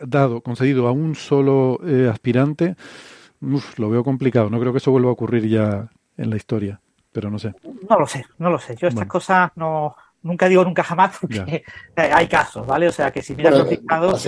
[0.00, 2.76] dado, concedido a un solo eh, aspirante,
[3.76, 4.50] lo veo complicado.
[4.50, 6.80] No creo que eso vuelva a ocurrir ya en la historia,
[7.12, 7.54] pero no sé.
[7.88, 8.76] No lo sé, no lo sé.
[8.76, 11.64] Yo estas cosas no, nunca digo nunca jamás porque
[11.96, 12.88] hay casos, ¿vale?
[12.88, 14.22] O sea que si miras los dictados.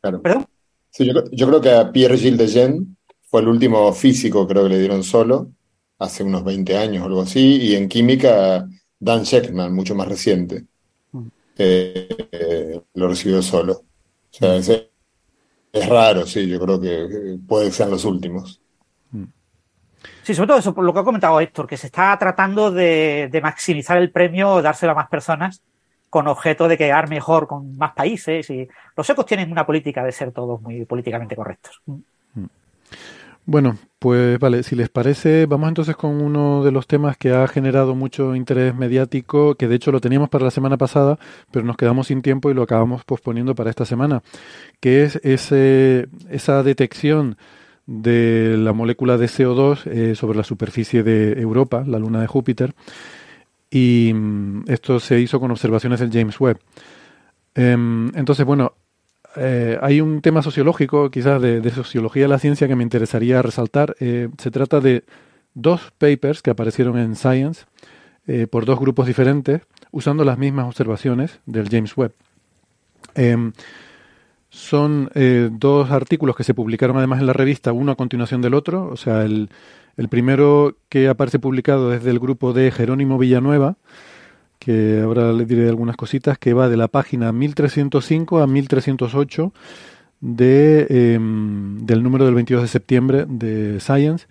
[0.00, 0.46] ¿Perdón?
[0.90, 4.70] Sí, yo, creo que a Pierre Gilles de Gen fue el último físico, creo que
[4.70, 5.50] le dieron solo,
[5.98, 8.66] hace unos 20 años o algo así, y en química
[8.98, 10.64] Dan Sheckman, mucho más reciente,
[11.12, 11.26] mm.
[11.58, 13.72] eh, lo recibió solo.
[13.74, 13.84] O
[14.30, 18.60] sea, es, es, raro, sí, yo creo que puede que sean los últimos.
[20.28, 23.30] Sí, sobre todo eso, por lo que ha comentado Héctor, que se está tratando de,
[23.42, 25.62] maximizar el premio o dárselo a más personas
[26.10, 28.50] con objeto de quedar mejor con más países.
[28.50, 31.80] Y los ecos tienen una política de ser todos muy políticamente correctos.
[33.46, 37.48] Bueno, pues vale, si les parece, vamos entonces con uno de los temas que ha
[37.48, 41.18] generado mucho interés mediático, que de hecho lo teníamos para la semana pasada,
[41.50, 44.22] pero nos quedamos sin tiempo y lo acabamos posponiendo para esta semana,
[44.80, 47.38] que es ese, esa detección
[47.88, 52.74] de la molécula de CO2 eh, sobre la superficie de Europa, la luna de Júpiter,
[53.70, 56.58] y mm, esto se hizo con observaciones del James Webb.
[57.54, 58.74] Em, entonces, bueno,
[59.36, 63.96] eh, hay un tema sociológico, quizás de, sociología de la ciencia, que me interesaría resaltar.
[64.00, 65.04] Eh, se trata de
[65.54, 67.64] dos papers que aparecieron en Science
[68.50, 72.12] por dos grupos diferentes, usando las mismas observaciones del James Webb.
[74.50, 78.54] Son eh, dos artículos que se publicaron además en la revista, uno a continuación del
[78.54, 78.88] otro.
[78.88, 79.50] O sea, el,
[79.96, 83.76] el primero que aparece publicado es del grupo de Jerónimo Villanueva,
[84.58, 89.52] que ahora le diré algunas cositas, que va de la página 1305 a 1308
[90.20, 94.26] de, em, del número del 22 de septiembre de Science.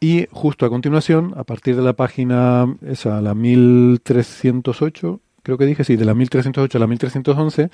[0.00, 5.84] Y justo a continuación, a partir de la página, esa, la 1308, creo que dije,
[5.84, 7.70] sí, de la 1308 a la 1311,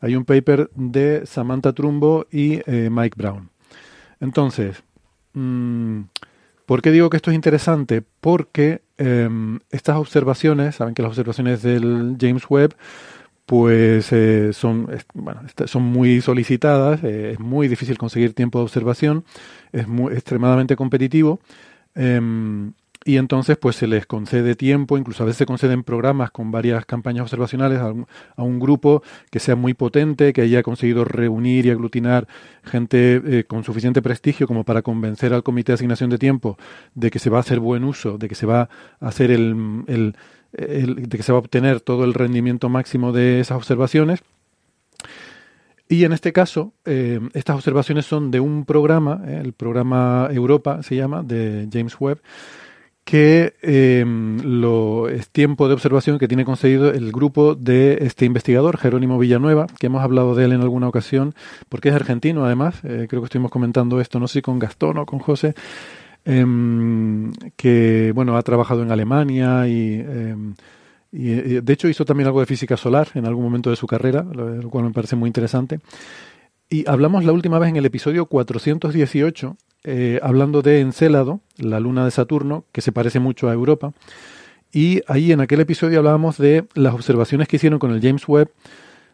[0.00, 3.50] hay un paper de Samantha Trumbo y eh, Mike Brown.
[4.20, 4.82] Entonces,
[5.34, 6.02] mm,
[6.66, 8.02] ¿por qué digo que esto es interesante?
[8.20, 12.74] Porque em, estas observaciones, saben que las observaciones del James Webb,
[13.46, 19.24] pues eh, son, bueno, son muy solicitadas, eh, es muy difícil conseguir tiempo de observación,
[19.72, 21.38] es muy, extremadamente competitivo.
[21.94, 22.72] Em,
[23.06, 26.84] y entonces pues se les concede tiempo, incluso a veces se conceden programas con varias
[26.86, 32.26] campañas observacionales a un, grupo que sea muy potente, que haya conseguido reunir y aglutinar
[32.64, 36.58] gente eh, con suficiente prestigio como para convencer al comité de asignación de tiempo
[36.94, 38.68] de que se va a hacer buen uso, de que se va
[39.00, 40.14] a hacer el, el,
[41.08, 44.20] de que se va a obtener todo el rendimiento máximo de esas observaciones.
[45.88, 50.82] Y en este caso, eh, estas observaciones son de un programa, eh, el programa Europa
[50.82, 52.20] se llama, de James Webb,
[53.06, 58.78] que em, lo, es tiempo de observación que tiene concedido el grupo de este investigador,
[58.78, 61.32] Jerónimo Villanueva, que hemos hablado de él en alguna ocasión,
[61.68, 64.98] porque es argentino además, eh, creo que estuvimos comentando esto, no sé si con Gastón
[64.98, 65.54] o con José,
[66.24, 70.54] em, que bueno, ha trabajado en Alemania em,
[71.12, 74.24] y, de hecho hizo también algo de física solar en algún momento de su carrera,
[74.24, 75.78] lo cual me parece muy interesante.
[76.68, 82.04] Y hablamos la última vez en el episodio 418 eh, hablando de Encélado, la luna
[82.04, 83.92] de Saturno, que se parece mucho a Europa.
[84.72, 88.50] Y ahí en aquel episodio hablábamos de las observaciones que hicieron con el James Webb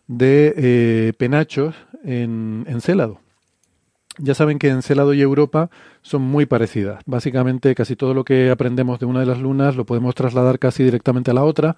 [0.09, 3.21] de eh, penachos en Encélado.
[4.19, 7.03] Ya saben que Encélado y Europa son muy parecidas.
[7.07, 10.85] Básicamente casi todo lo que aprendemos de una de las lunas lo podemos trasladar casi
[10.85, 11.77] directamente a la otra.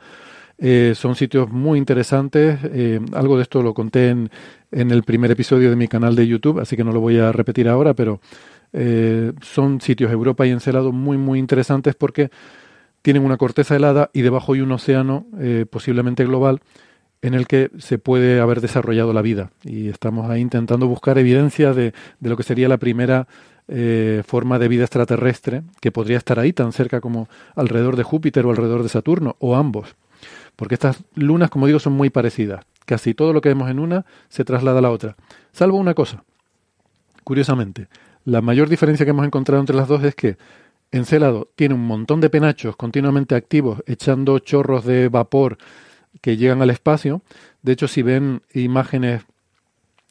[0.59, 2.59] Eh, son sitios muy interesantes.
[3.13, 4.31] algo de esto lo conté en,
[4.71, 7.33] en, el primer episodio de mi canal de YouTube, así que no lo voy a
[7.33, 8.21] repetir ahora, pero
[8.77, 12.31] eh, son sitios Europa y Encelado muy, muy interesantes porque
[13.03, 16.61] tienen una corteza helada y debajo hay un océano eh, posiblemente global
[17.23, 19.53] en el que se puede haber desarrollado la vida.
[19.63, 23.29] Y estamos ahí intentando buscar evidencia de, lo que sería la primera
[23.69, 28.45] eh, forma de vida extraterrestre que podría estar ahí tan cerca como alrededor de Júpiter
[28.45, 29.95] o alrededor de Saturno, o ambos.
[30.57, 32.65] Porque estas lunas, como digo, son muy parecidas.
[32.87, 35.17] casi todo lo que vemos en una se traslada a la otra.
[35.53, 36.23] Salvo una cosa.
[37.25, 37.89] Curiosamente,
[38.25, 40.37] la mayor diferencia que hemos encontrado entre las dos es que
[40.93, 45.59] Encélado tiene un montón de penachos continuamente activos, echando chorros de vapor
[46.21, 47.23] que llegan al espacio.
[47.63, 49.25] De hecho, si ven imágenes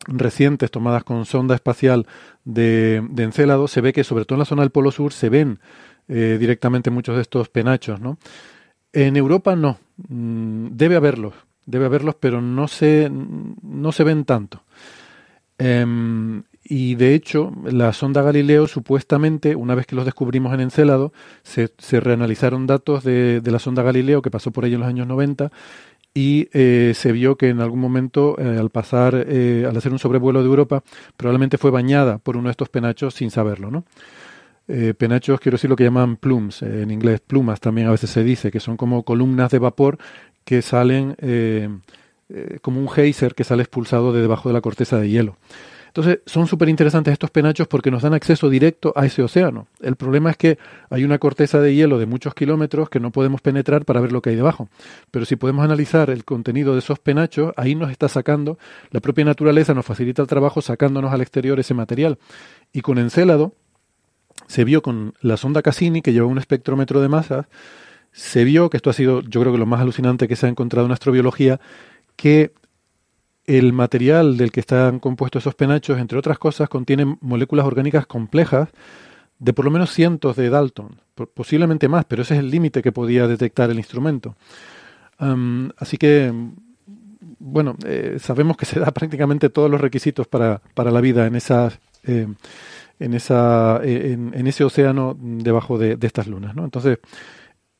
[0.07, 2.05] recientes tomadas con sonda espacial
[2.43, 5.29] de, de Encélado, se ve que sobre todo en la zona del Polo Sur se
[5.29, 5.59] ven
[6.09, 8.17] eh, directamente muchos de estos penachos, ¿no?
[8.91, 11.33] En Europa no, mm, debe haberlos,
[11.65, 14.63] debe haberlos, pero no se, no se ven tanto.
[15.57, 21.11] Em, y de hecho, la sonda Galileo, supuestamente, una vez que los descubrimos en Encélado,
[21.43, 24.89] se, se reanalizaron datos de, de, la sonda Galileo que pasó por ahí en los
[24.89, 25.51] años 90
[26.13, 29.99] y eh, se vio que en algún momento, eh, al pasar, eh, al hacer un
[29.99, 30.83] sobrevuelo de Europa,
[31.17, 33.83] probablemente fue bañada por uno de estos penachos sin saberlo, ¿no?
[34.97, 38.51] Penachos, quiero decir lo que llaman plumes, en inglés plumas también a veces se dice,
[38.51, 39.97] que son como columnas de vapor
[40.43, 41.15] que salen
[42.61, 45.37] como un geyser que sale expulsado de debajo de la corteza de hielo.
[45.95, 49.67] Entonces, son súper interesantes estos penachos porque nos dan acceso directo a ese océano.
[49.79, 50.57] El problema es que
[50.89, 54.19] hay una corteza de hielo de muchos kilómetros que no podemos penetrar para ver lo
[54.19, 54.69] que hay debajo.
[55.11, 58.57] Pero si podemos analizar el contenido de esos penachos, ahí nos está sacando,
[58.89, 62.17] la propia naturaleza nos facilita el trabajo sacándonos al exterior ese material.
[62.71, 63.53] Y con Encélado
[64.47, 67.45] se vio con la sonda Cassini, que lleva un espectrómetro de masas,
[68.11, 70.49] se vio, que esto ha sido yo creo que lo más alucinante que se ha
[70.49, 71.59] encontrado en astrobiología,
[72.15, 72.53] que
[73.45, 78.69] el material del que están compuestos esos penachos, entre otras cosas, contiene moléculas orgánicas complejas
[79.39, 81.01] de por lo menos cientos de Dalton,
[81.33, 84.35] posiblemente más, pero ese es el límite que podía detectar el instrumento.
[85.77, 86.33] así que,
[87.39, 91.35] bueno, eh, sabemos que se da prácticamente todos los requisitos para, para la vida en
[91.35, 92.27] esas, eh,
[93.03, 96.55] en, esa, eh, en, ese océano debajo de, estas lunas.
[96.57, 96.99] Entonces,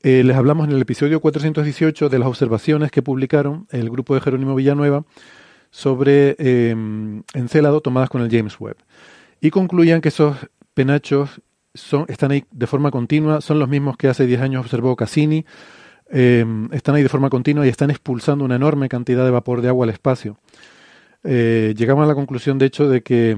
[0.02, 4.54] les hablamos en el episodio 418 de las observaciones que publicaron el grupo de Jerónimo
[4.54, 5.06] Villanueva
[5.74, 6.76] sobre eh,
[7.34, 8.78] Encélado tomadas con el James Webb.
[9.42, 10.38] Y concluían que esos
[10.76, 11.42] penachos
[11.74, 15.46] son, están ahí de forma continua, son los mismos que hace 10 años observó Cassini,
[16.12, 19.70] eh, están ahí de forma continua y están expulsando una enorme cantidad de vapor de
[19.70, 20.38] agua al espacio.
[21.24, 23.36] Eh, llegamos a la conclusión, de hecho, de que,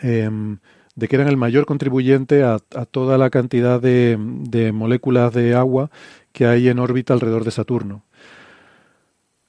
[0.00, 0.58] em,
[0.94, 2.58] de que eran el mayor contribuyente a,
[2.90, 4.16] toda la cantidad de,
[4.74, 5.90] moléculas de agua
[6.32, 8.02] que hay en órbita alrededor de Saturno.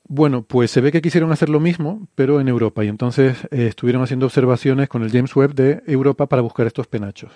[0.08, 3.68] Bueno, pues se ve que quisieron hacer lo mismo, pero en Europa, y entonces eh,
[3.68, 7.32] estuvieron haciendo observaciones con el James Webb de Europa para buscar estos penachos.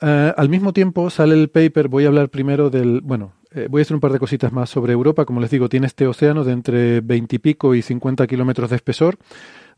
[0.00, 3.80] Eh, al mismo tiempo sale el paper, voy a hablar primero del, bueno, eh, voy
[3.80, 6.44] a hacer un par de cositas más sobre Europa, como les digo, tiene este océano
[6.44, 9.16] de entre 20 y pico y 50 kilómetros de espesor.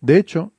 [0.01, 0.53] De hecho,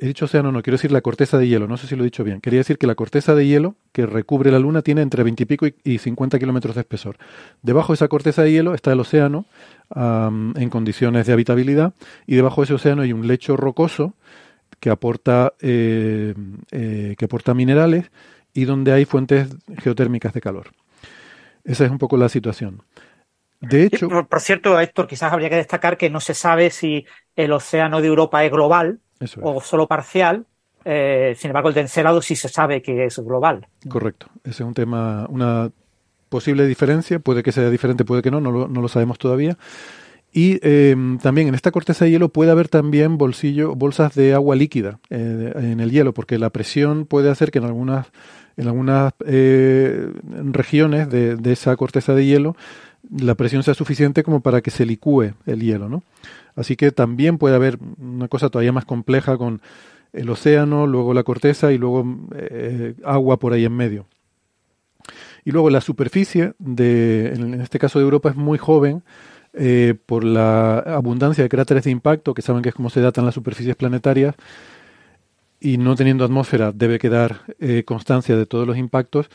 [0.00, 2.04] he dicho océano, no, quiero decir la corteza de hielo, no sé si lo he
[2.04, 2.40] dicho bien.
[2.40, 5.46] Quería decir que la corteza de hielo que recubre la Luna tiene entre 20 y
[5.46, 7.16] pico y 50 kilómetros de espesor.
[7.62, 9.46] Debajo de esa corteza de hielo está el océano
[9.94, 11.94] en condiciones de habitabilidad
[12.26, 14.14] y debajo de ese océano hay un lecho rocoso
[14.80, 16.34] que aporta, eh,
[16.70, 18.10] eh, que aporta minerales
[18.52, 20.68] y donde hay fuentes geotérmicas de calor.
[21.64, 22.82] Esa es un poco la situación.
[23.60, 24.08] De hecho.
[24.08, 28.08] por, cierto, Héctor, quizás habría que destacar que no se sabe si el océano de
[28.08, 29.00] Europa es global
[29.40, 30.46] o solo parcial.
[30.84, 33.66] Eh, sin embargo, el de Encelado sí se sabe que es global.
[33.88, 34.26] Correcto.
[34.44, 35.70] Ese es un tema, una
[36.28, 37.18] posible diferencia.
[37.18, 39.56] Puede que sea diferente, puede que no, no lo, no lo sabemos todavía.
[40.32, 44.56] Y em, también en esta corteza de hielo puede haber también bolsillo, bolsas de agua
[44.56, 48.08] líquida eh, en el hielo, porque la presión puede hacer que en algunas,
[48.56, 52.56] en algunas eh, regiones de, de, esa corteza de hielo
[53.10, 56.02] la presión sea suficiente como para que se licúe el hielo, ¿no?
[56.56, 59.60] Así que también puede haber una cosa todavía más compleja con
[60.14, 62.04] el océano, luego la corteza y luego
[62.36, 64.06] eh, agua por ahí en medio.
[65.44, 69.02] Y luego la superficie, de, en este caso de Europa, es muy joven
[69.52, 73.26] eh, por la abundancia de cráteres de impacto, que saben que es como se datan
[73.26, 74.34] las superficies planetarias,
[75.60, 79.28] y no teniendo atmósfera debe quedar eh, constancia de todos los impactos,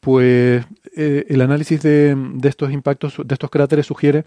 [0.00, 4.24] pues el análisis de, de, estos impactos, de estos cráteres, sugiere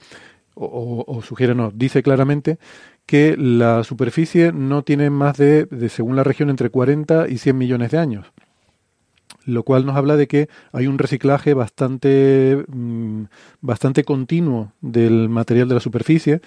[0.55, 2.57] o, sugiere no, dice claramente
[3.05, 7.91] que la superficie no tiene más de, según la región, entre 40 y 100 millones
[7.91, 8.31] de años.
[9.45, 13.23] Lo cual nos habla de que hay un reciclaje bastante, mm,
[13.61, 16.41] bastante continuo del material de la superficie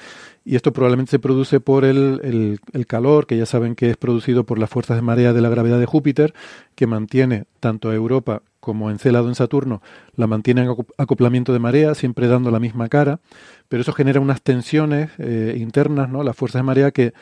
[0.45, 4.45] y esto probablemente se produce por el, el, calor, que ya saben que es producido
[4.45, 6.35] por las fuerzas de marea de la gravedad de Júpiter,
[6.75, 9.83] que mantiene tanto a Europa como Encélado en Saturno,
[10.17, 13.21] la mantiene en acoplamiento de marea, siempre dando la misma cara,
[13.69, 16.23] pero eso genera unas tensiones eh, internas, ¿no?
[16.23, 17.13] Las fuerzas de marea que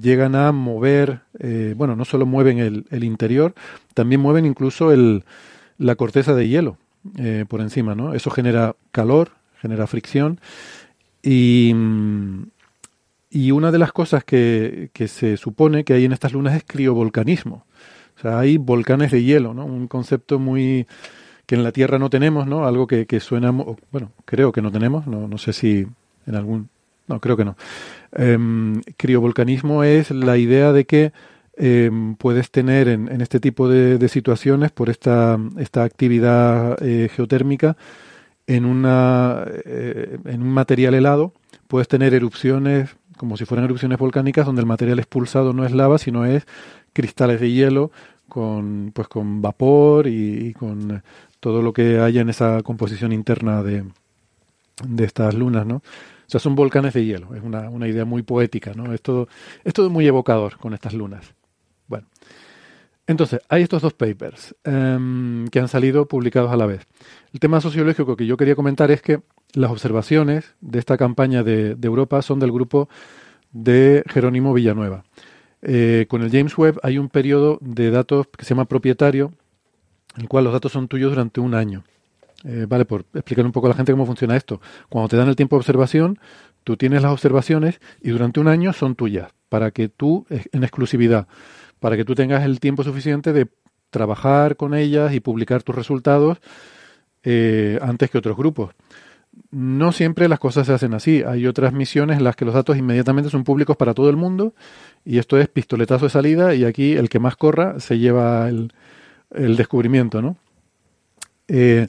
[0.00, 3.54] llegan a mover, eh, bueno, no solo mueven el, el, interior,
[3.94, 5.24] también mueven incluso el,
[5.78, 6.78] la corteza de hielo
[7.18, 8.14] eh, por encima, ¿no?
[8.14, 10.40] Eso genera calor, genera fricción
[11.22, 11.74] Y,
[13.30, 16.64] y una de las cosas que, que, se supone que hay en estas lunas es
[16.64, 17.66] criovolcanismo.
[18.16, 19.64] O sea, hay volcanes de hielo, ¿no?
[19.64, 20.86] Un concepto muy
[21.46, 22.66] que en la Tierra no tenemos, ¿no?
[22.66, 25.86] Algo que, que suena, bueno, creo que no tenemos, no, no sé si
[26.26, 26.68] en algún,
[27.08, 27.56] no, creo que no.
[28.12, 28.38] Eh,
[28.96, 31.12] criovolcanismo es la idea de que
[31.56, 37.76] eh, puedes tener en, en este tipo de, situaciones, por esta, esta actividad eh, geotérmica,
[38.46, 41.32] en, una, eh, en un material helado,
[41.68, 45.98] puedes tener erupciones como si fueran erupciones volcánicas donde el material expulsado no es lava,
[45.98, 46.44] sino es
[46.92, 47.92] cristales de hielo
[48.28, 51.02] con, pues, con vapor y, y con
[51.38, 53.84] todo lo que haya en esa composición interna de,
[54.84, 55.82] de estas lunas, ¿no?
[56.32, 58.94] Sea, son volcanes de hielo, es una, una idea muy poética, ¿no?
[58.94, 59.28] Es todo,
[59.64, 61.34] es muy evocador con estas lunas.
[61.86, 62.06] Bueno,
[63.06, 66.86] entonces, hay estos dos papers um, que han salido publicados a la vez.
[67.34, 69.20] El tema sociológico que yo quería comentar es que
[69.52, 72.88] las observaciones de esta campaña de, de Europa son del grupo
[73.50, 75.04] de Jerónimo Villanueva.
[75.60, 79.32] Eh, con el James Webb hay un periodo de datos que se llama propietario,
[80.16, 81.84] en el cual los datos son tuyos durante un año.
[82.44, 84.60] Eh, vale, por explicar un poco a la gente cómo funciona esto.
[84.88, 86.18] Cuando te dan el tiempo de observación,
[86.64, 91.28] tú tienes las observaciones y durante un año son tuyas, para que tú, en exclusividad,
[91.80, 93.48] para que tú tengas el tiempo suficiente de
[93.90, 96.38] trabajar con ellas y publicar tus resultados
[97.22, 98.74] eh, antes que otros grupos.
[99.50, 101.22] No siempre las cosas se hacen así.
[101.26, 104.54] Hay otras misiones en las que los datos inmediatamente son públicos para todo el mundo
[105.04, 108.72] y esto es pistoletazo de salida y aquí el que más corra se lleva el,
[109.30, 110.36] el descubrimiento, ¿no?
[111.48, 111.86] Eh,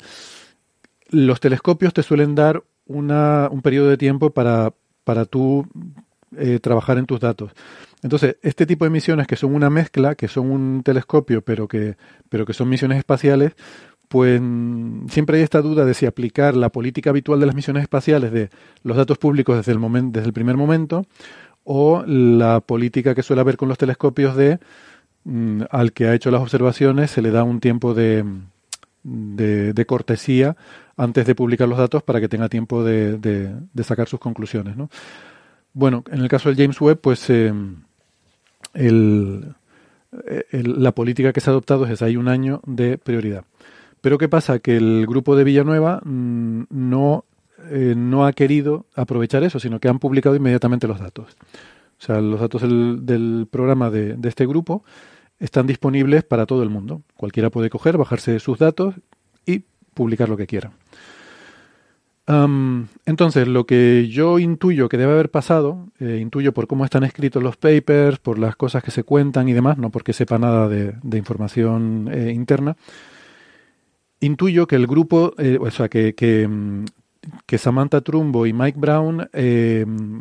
[1.13, 4.73] los telescopios te suelen dar una, un periodo de tiempo para,
[5.03, 5.67] para tú
[6.35, 7.51] eh, trabajar en tus datos.
[8.01, 11.95] Entonces, este tipo de misiones que son una mezcla, que son un telescopio, pero que,
[12.29, 13.53] pero que son misiones espaciales,
[14.07, 14.41] pues
[15.09, 18.49] siempre hay esta duda de si aplicar la política habitual de las misiones espaciales de
[18.83, 21.05] los datos públicos desde el, momento, desde el primer momento
[21.63, 24.59] o la política que suele haber con los telescopios de
[25.23, 28.25] mm, al que ha hecho las observaciones se le da un tiempo de,
[29.03, 30.55] de, cortesía
[30.97, 34.77] antes de publicar los datos para que tenga tiempo de, sacar sus conclusiones.
[34.77, 34.89] ¿no?
[35.73, 37.53] Bueno, en el caso del James Webb, pues eh,
[38.73, 39.55] el,
[40.51, 43.45] la política que se ha adoptado es hay un año de prioridad.
[44.01, 44.59] Pero ¿qué pasa?
[44.59, 47.25] Que el grupo de Villanueva mmm, no,
[47.69, 51.35] eh, no ha querido aprovechar eso, sino que han publicado inmediatamente los datos.
[51.99, 54.83] O sea, los datos del, programa de este grupo
[55.43, 57.03] están disponibles para todo el mundo.
[57.17, 58.95] Cualquiera puede coger, bajarse sus datos
[59.45, 60.71] y publicar lo que quiera.
[63.05, 67.43] Entonces, lo que yo intuyo que debe haber pasado, eh, intuyo por cómo están escritos
[67.43, 71.17] los papers, por las cosas que se cuentan y demás, no porque sepa nada de,
[71.17, 72.77] información eh, interna,
[74.21, 76.85] intuyo que el grupo, eh, o sea, que, que, mm,
[77.45, 79.27] que, Samantha Trumbo y Mike Brown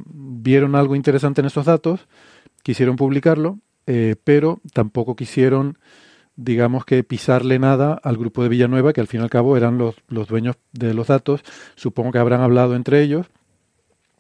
[0.05, 2.09] vieron algo interesante en esos datos,
[2.65, 5.79] quisieron publicarlo, eh, pero tampoco quisieron
[6.37, 9.79] digamos que pisarle nada al grupo de Villanueva, que al fin y al cabo eran
[9.79, 11.43] los, los dueños de los datos.
[11.75, 13.27] Supongo que habrán hablado entre ellos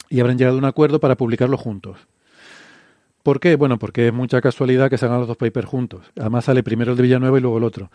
[0.08, 1.98] y habrán llegado a un acuerdo para publicarlo juntos.
[3.22, 3.56] ¿Por qué?
[3.56, 6.12] Bueno, porque es mucha casualidad que se los dos papers juntos.
[6.18, 7.90] Además sale primero el de Villanueva y luego el otro.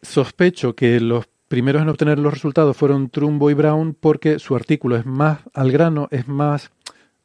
[0.00, 4.96] Sospecho que los primeros en obtener los resultados fueron Trumbo y Brown porque su artículo
[4.96, 6.70] es más al grano, es más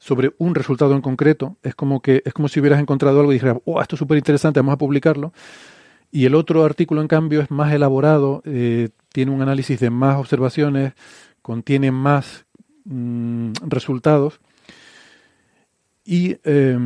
[0.02, 1.58] sobre un resultado en concreto.
[1.62, 4.18] Es como que es como si hubieras encontrado algo y dijeras, oh, esto es súper
[4.18, 5.32] interesante, vamos a publicarlo.
[6.10, 10.18] Y el otro artículo, en cambio, es más elaborado, eh, tiene un análisis de más
[10.18, 10.94] observaciones,
[11.44, 12.46] contiene más
[12.84, 14.42] mmm, resultados.
[16.04, 16.80] Y, eh,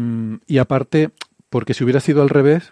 [0.45, 1.12] y, aparte,
[1.49, 2.71] porque si hubiera sido al revés...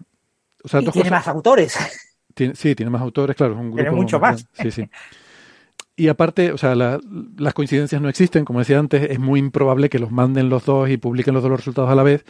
[0.62, 1.78] O sea, tiene cosas, más autores.
[2.34, 3.54] Tiene, sí, tiene más autores, claro.
[3.54, 4.48] Es un grupo tiene mucho más.
[4.54, 4.90] Sí, sí.
[5.96, 7.00] Y aparte, o sea, la,
[7.38, 10.90] las coincidencias no existen, como decía antes, es muy improbable que los manden los dos
[10.90, 12.26] y publiquen los dos los resultados a la vez.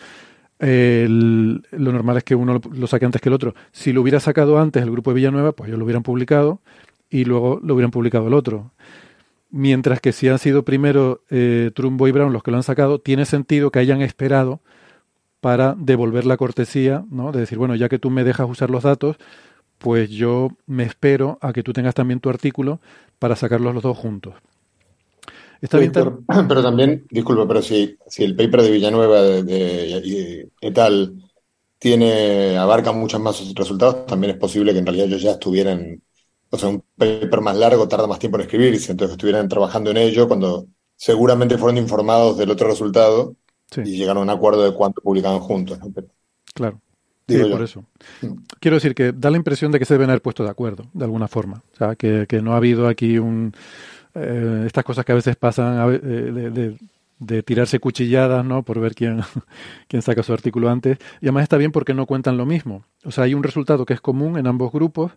[0.59, 3.55] Eh, lo normal es que uno lo, lo, saque antes que el otro.
[3.71, 6.61] Si lo hubiera sacado antes el grupo de Villanueva, pues ellos lo hubieran publicado
[7.09, 8.71] y luego lo hubieran publicado el otro.
[9.49, 12.99] Mientras que si han sido primero eh, Trumbo y Brown los que lo han sacado,
[12.99, 14.61] tiene sentido que hayan esperado
[15.41, 17.31] para devolver la cortesía, ¿no?
[17.31, 19.17] De decir, bueno, ya que tú me dejas usar los datos,
[19.83, 22.79] pues yo me espero a que tú tengas también tu artículo
[23.19, 24.33] para sacarlos los dos juntos.
[25.59, 29.43] Está sí, bien pero, pero, también, disculpa, pero si, si el paper de Villanueva de,
[29.43, 31.13] de, de, tal
[31.77, 36.01] tiene, abarca muchos más resultados, también es posible que en realidad ellos ya estuvieran,
[36.49, 39.97] o sea, un paper más largo tarda más tiempo en escribirse, entonces estuvieran trabajando en
[39.97, 43.35] ello cuando seguramente fueron informados del otro resultado
[43.69, 43.81] sí.
[43.83, 45.77] y llegaron a un acuerdo de cuánto publicaban juntos.
[45.79, 45.91] ¿no?
[45.93, 46.07] Pero,
[46.53, 46.79] claro.
[47.27, 47.85] Sí, por eso.
[48.59, 51.05] Quiero decir que da la impresión de que se deben haber puesto de acuerdo, de
[51.05, 51.63] alguna forma.
[51.73, 53.53] O sea, que, que no ha habido aquí un,
[54.13, 56.77] eh, estas cosas que a veces pasan de,
[57.19, 58.63] de, tirarse cuchilladas, ¿no?
[58.63, 59.21] Por ver quién,
[59.87, 60.97] quién saca su artículo antes.
[61.21, 62.83] Y además está bien porque no cuentan lo mismo.
[63.05, 65.13] O sea, hay un resultado que es común en ambos grupos,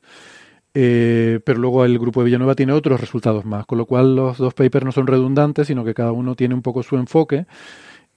[0.75, 4.39] eh, pero luego el grupo de Villanueva tiene otros resultados más, con lo cual los
[4.39, 7.47] dos papers no son redundantes, sino que cada uno tiene un poco su enfoque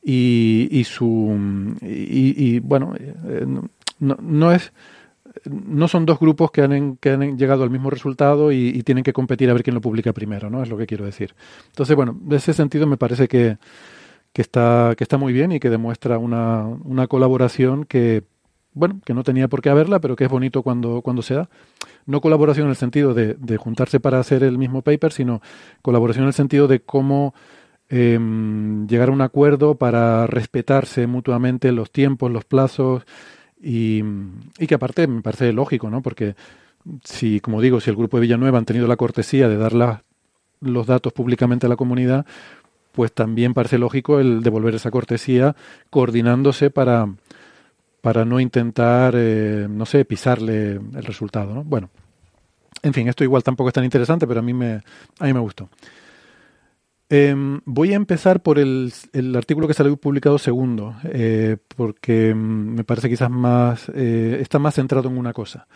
[0.02, 3.46] y, y su y, bueno eh,
[4.00, 4.72] no, no, es
[5.46, 9.14] no son dos grupos que han, que han llegado al mismo resultado y, tienen que
[9.14, 10.64] competir a ver quién lo publica primero, ¿no?
[10.64, 11.36] Es lo que quiero decir.
[11.68, 13.58] Entonces, bueno, en ese sentido me parece que,
[14.34, 18.24] que, está, que está muy bien y que demuestra una, una colaboración que,
[18.74, 21.50] bueno, que no tenía por qué haberla, pero que es bonito cuando, cuando se da.
[22.06, 25.42] No colaboración en el sentido de, de juntarse para hacer el mismo paper, sino
[25.82, 27.34] colaboración en el sentido de cómo
[27.90, 33.06] em, llegar a un acuerdo para respetarse mutuamente los tiempos, los plazos,
[33.62, 34.04] y,
[34.68, 36.02] que aparte me parece lógico, ¿no?
[36.02, 36.36] Porque
[37.04, 40.04] si, como digo, si el grupo de Villanueva han tenido la cortesía de dar
[40.62, 42.26] los datos públicamente a la comunidad,
[42.92, 45.56] pues también parece lógico el devolver esa cortesía
[45.90, 47.08] coordinándose para,
[48.02, 51.64] para no intentar, eh, no sé, pisarle el resultado, ¿no?
[51.64, 51.90] Bueno,
[52.82, 54.82] en fin, esto igual tampoco es tan interesante, pero a mí me,
[55.20, 55.70] a mí me gustó.
[57.12, 58.94] Em, voy a empezar por el,
[59.36, 64.76] artículo que salió publicado segundo, eh, porque mm, me parece quizás más, eh, está más
[64.76, 65.68] centrado en una cosa.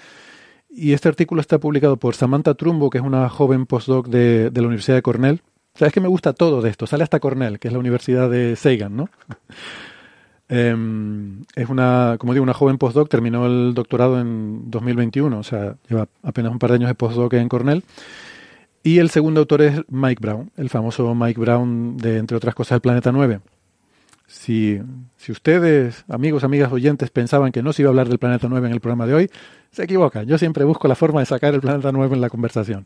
[0.69, 4.61] Y este artículo está publicado por Samantha Trumbo, que es una joven postdoc de, de
[4.61, 5.41] la Universidad de Cornell.
[5.75, 8.55] Sabes que me gusta todo de esto, sale hasta Cornell, que es la Universidad de
[8.55, 9.09] Sagan, ¿no?
[10.49, 15.77] Em, es una, como digo, una joven postdoc, terminó el doctorado en 2021, o sea,
[15.89, 17.83] lleva apenas un par de años de postdoc en Cornell.
[18.83, 22.75] Y el segundo autor es Mike Brown, el famoso Mike Brown de, entre otras cosas,
[22.75, 23.39] el Planeta 9.
[24.27, 24.81] Si,
[25.15, 28.67] si ustedes, amigos, amigas oyentes, pensaban que no se iba a hablar del Planeta 9
[28.67, 29.31] en el programa de hoy,
[29.71, 30.25] se equivocan.
[30.25, 32.85] Yo siempre busco la forma de sacar el Planeta 9 en la conversación.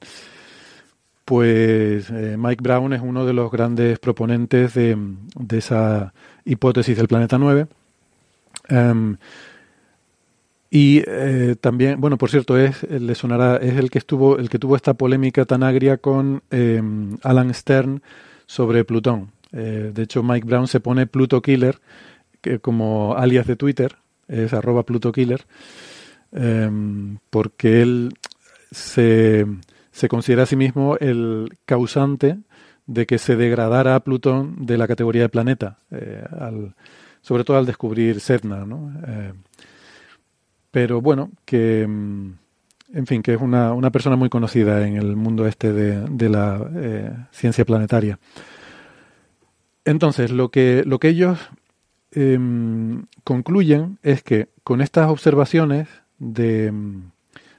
[1.25, 4.97] Pues eh, Mike Brown es uno de los grandes proponentes de,
[5.35, 6.13] de esa
[6.45, 7.67] hipótesis del Planeta 9.
[10.69, 14.59] Y eh, también, bueno, por cierto, es le sonará, es el que estuvo, el que
[14.59, 16.81] tuvo esta polémica tan agria con eh,
[17.23, 18.01] Alan Stern
[18.45, 19.31] sobre Plutón.
[19.53, 21.79] Eh, de hecho, Mike Brown se pone Pluto Killer
[22.41, 23.95] que como alias de Twitter,
[24.27, 25.45] es arroba Pluto Killer,
[27.31, 28.13] porque él
[28.71, 29.47] se,
[29.91, 32.37] se considera a sí mismo el causante
[32.85, 35.79] de que se degradara Plutón de la categoría de planeta,
[36.39, 36.75] al,
[37.21, 38.93] sobre todo al descubrir Sedna, ¿no?
[40.77, 42.33] Pero bueno, que mm,
[42.93, 46.69] en fin, que es una, una, persona muy conocida en el mundo este de, la
[46.75, 48.19] eh, ciencia planetaria.
[49.85, 51.39] Entonces, lo que, lo que ellos
[52.11, 55.87] em, concluyen es que con estas observaciones
[56.19, 57.11] de, mm,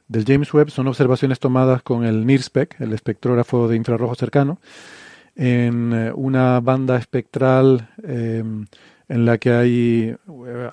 [0.07, 4.61] del James Webb son observaciones tomadas con el NIRSPEC, el espectrógrafo de infrarrojo cercano,
[5.35, 8.67] en eh, una banda espectral em,
[9.09, 10.17] en la que hay,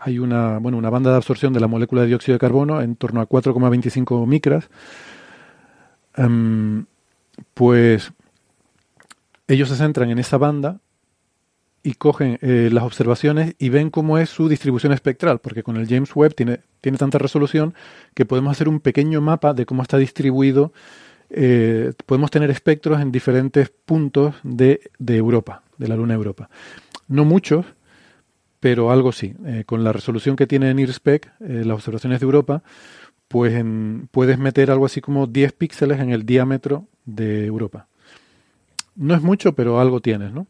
[0.02, 2.96] hay una, bueno, una banda de absorción de la molécula de dióxido de carbono en
[2.96, 4.70] torno a 4,25 micras,
[6.16, 6.86] em,
[7.54, 8.12] pues
[9.48, 10.80] ellos se centran en esa banda
[11.84, 15.88] y cogen eh, las observaciones y ven cómo es su distribución espectral, porque con el
[15.88, 17.76] James Webb tiene, tiene tanta resolución
[18.16, 20.74] que podemos hacer un pequeño mapa de cómo está distribuido,
[21.30, 26.50] eh, podemos tener espectros en diferentes puntos de, de Europa, de la Luna Europa.
[27.08, 27.66] No muchos,
[28.66, 29.36] pero algo sí.
[29.45, 32.63] Eh, con la resolución que tiene NIRSPEC, eh, las observaciones de Europa,
[33.28, 33.63] pues
[34.09, 37.86] puedes meter algo así como 10 píxeles en el diámetro de Europa.
[38.95, 40.47] No es mucho, pero algo tienes, ¿no?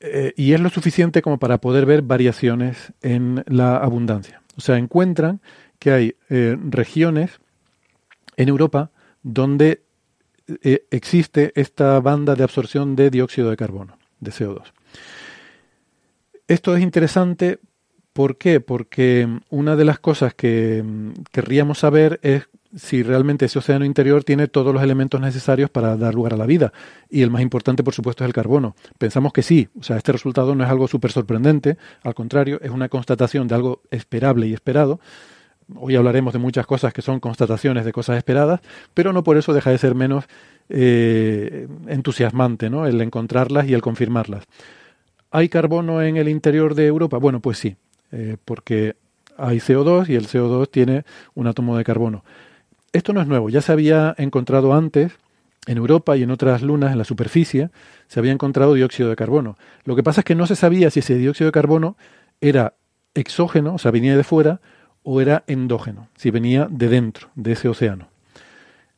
[0.00, 4.42] Eh, y es lo suficiente como para poder ver variaciones en la abundancia.
[4.58, 5.40] O sea, encuentran
[5.78, 7.40] que hay regiones
[8.36, 8.90] en Europa
[9.22, 9.84] donde
[10.90, 14.64] existe esta banda de absorción de dióxido de carbono, de CO2.
[16.48, 17.60] Esto es interesante,
[18.14, 18.60] ¿por qué?
[18.60, 24.24] Porque una de las cosas que mm, querríamos saber es si realmente ese océano interior
[24.24, 26.72] tiene todos los elementos necesarios para dar lugar a la vida.
[27.10, 28.76] Y el más importante, por supuesto, es el carbono.
[28.96, 29.68] Pensamos que sí.
[29.78, 31.76] O sea, este resultado no es algo súper sorprendente.
[32.02, 35.00] Al contrario, es una constatación de algo esperable y esperado.
[35.76, 38.60] Hoy hablaremos de muchas cosas que son constataciones de cosas esperadas,
[38.94, 40.24] pero no por eso deja de ser menos
[40.70, 42.86] eh, entusiasmante ¿no?
[42.86, 44.44] el encontrarlas y el confirmarlas.
[45.30, 47.18] ¿Hay carbono en el interior de Europa?
[47.18, 47.76] Bueno, pues sí,
[48.12, 48.96] eh, porque
[49.36, 51.04] hay CO2 y el CO2 tiene
[51.34, 52.24] un átomo de carbono.
[52.92, 55.12] Esto no es nuevo, ya se había encontrado antes
[55.66, 57.68] en Europa y en otras lunas en la superficie,
[58.08, 59.58] se había encontrado dióxido de carbono.
[59.84, 61.96] Lo que pasa es que no se sabía si ese dióxido de carbono
[62.40, 62.74] era
[63.14, 64.60] exógeno, o sea, venía de fuera,
[65.02, 68.08] o era endógeno, si venía de dentro de ese océano.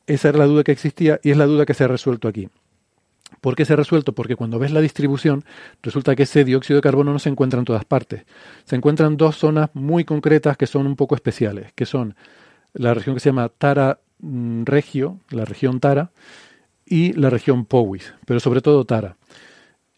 [0.06, 2.48] Esa era la duda que existía y es la duda que se ha resuelto aquí.
[3.40, 4.14] ¿Por qué se ha resuelto?
[4.14, 5.44] Porque cuando ves la distribución,
[5.82, 8.24] resulta que ese dióxido de carbono no se encuentra en todas partes.
[8.64, 12.14] Se encuentran dos zonas muy concretas que son un poco especiales, que son
[12.74, 16.10] la región que se llama Tara mm, Regio, la región Tara,
[16.86, 19.16] y la región Powys, pero sobre todo Tara.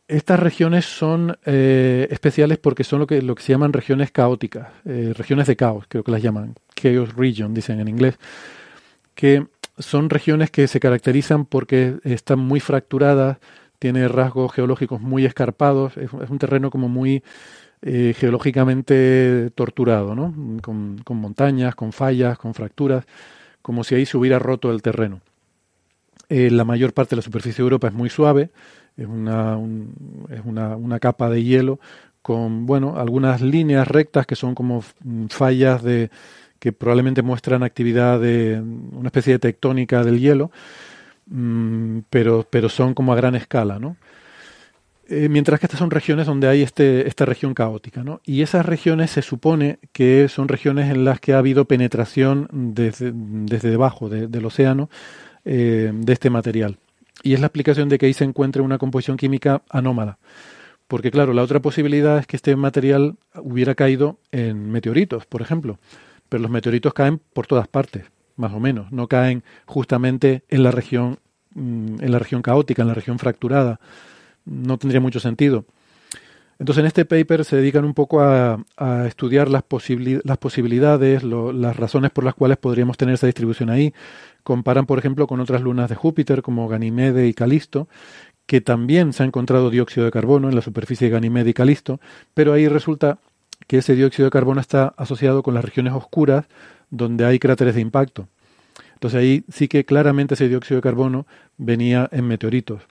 [0.07, 5.47] Estas regiones son eh, especiales porque son lo que, se llaman regiones caóticas, eh, regiones
[5.47, 8.19] de caos, creo que las llaman, Chaos Region, dicen en inglés,
[9.15, 9.47] que
[9.83, 13.39] son regiones que se caracterizan porque están muy fracturadas,
[13.79, 17.23] tiene rasgos geológicos muy escarpados, es, un terreno como muy
[17.83, 20.33] eh, geológicamente torturado, ¿no?
[20.63, 23.05] Con, montañas, con fallas, con fracturas,
[23.61, 25.21] como si ahí se hubiera roto el terreno.
[26.29, 28.51] Eh, la mayor parte de la superficie de Europa es muy suave,
[28.97, 29.59] es una,
[30.31, 31.81] es una, una capa de hielo
[32.23, 34.83] con, bueno, algunas líneas rectas que son como
[35.29, 36.11] fallas de,
[36.63, 40.53] que probablemente muestran actividad de una especie de tectónica del hielo,
[41.27, 43.97] mm, pero, pero son como a gran escala, ¿no?
[45.09, 48.21] Eh, mientras que estas son regiones donde hay este, esta región caótica, ¿no?
[48.25, 53.11] Y esas regiones se supone que son regiones en las que ha habido penetración desde,
[53.13, 54.89] desde debajo del océano
[55.45, 56.77] eh, de este material.
[57.25, 60.19] Y es la explicación de que ahí se encuentre una composición química anómala.
[60.87, 65.81] Porque claro, la otra posibilidad es que este material hubiera caído en meteoritos, por ejemplo
[66.33, 68.07] pero los meteoritos caen por todas partes,
[68.37, 71.19] más o menos, no caen justamente en la región
[71.55, 73.81] mm, en la región caótica, en la región fracturada.
[74.47, 75.67] No tendría mucho sentido.
[76.59, 78.65] Entonces, en este paper se dedican un poco a,
[79.07, 83.93] estudiar las, posibilidades, las razones por las cuales podríamos tener esa distribución ahí.
[84.43, 87.89] Comparan, por ejemplo, con otras lunas de Júpiter, como Ganymede y Calisto,
[88.47, 92.01] que también se ha encontrado dióxido de carbono en la superficie de Ganymede y Calisto,
[92.33, 93.19] pero ahí resulta
[93.73, 96.45] que ese dióxido de carbono está asociado con las regiones oscuras
[96.91, 98.29] donde hay cráteres de impacto.
[98.93, 102.83] Entonces ahí sí que claramente ese dióxido de carbono venía en meteoritos.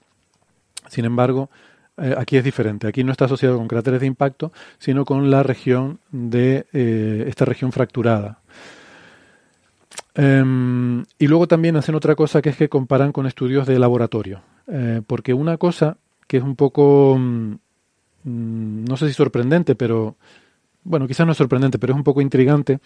[0.88, 1.50] Sin embargo,
[1.98, 2.88] eh, aquí es diferente.
[2.88, 7.44] Aquí no está asociado con cráteres de impacto, sino con la región de eh, esta
[7.44, 8.40] región fracturada.
[10.16, 14.42] Em, y luego también hacen otra cosa que es que comparan con estudios de laboratorio.
[14.66, 17.54] Eh, porque una cosa que es un poco, mm,
[18.24, 20.16] no sé si sorprendente, pero
[20.84, 22.80] bueno, quizás no es sorprendente, pero es un poco intrigante,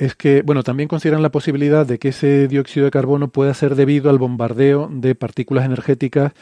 [0.00, 3.74] es que, bueno, también consideran la posibilidad de que ese dióxido de carbono pueda ser
[3.74, 6.32] debido al bombardeo de partículas energéticas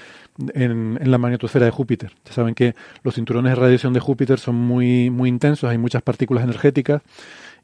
[0.55, 2.13] en, la magnetosfera de Júpiter.
[2.25, 6.03] Ya saben que los cinturones de radiación de Júpiter son muy, muy intensos, hay muchas
[6.03, 7.03] partículas energéticas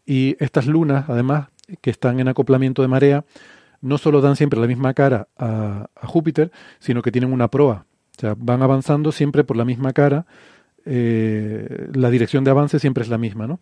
[0.05, 1.47] y estas lunas, además,
[1.81, 3.25] que están en acoplamiento de marea,
[3.81, 6.51] no solo dan siempre la misma cara a, a Júpiter,
[6.81, 7.87] sino que tienen una proa.
[8.17, 10.27] O sea, van avanzando siempre por la misma cara
[10.85, 13.61] eh, la dirección de avance siempre es la misma, ¿no?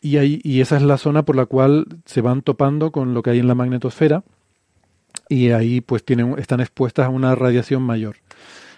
[0.00, 3.22] Y, ahí, y esa es la zona por la cual se van topando con lo
[3.22, 4.24] que hay en la magnetosfera
[5.28, 8.16] y ahí pues tienen, están expuestas a una radiación mayor.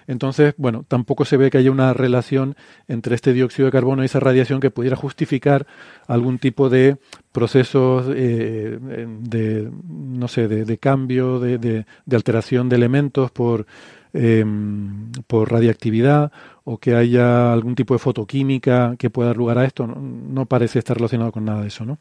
[0.06, 2.56] Entonces, bueno, tampoco se ve que haya una relación
[2.88, 5.66] entre este dióxido de carbono y esa radiación que pudiera justificar
[6.06, 6.96] algún tipo de
[7.30, 13.66] procesos eh, de, no sé, de, cambio, de, de, alteración de elementos por,
[14.12, 16.32] em, por radiactividad
[16.64, 20.78] o que haya algún tipo de fotoquímica que pueda dar lugar a esto, no, parece
[20.78, 21.98] estar relacionado con nada de eso, ¿no?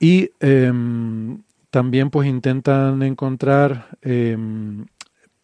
[0.00, 1.38] Y em,
[1.70, 4.86] también pues intentan encontrar em,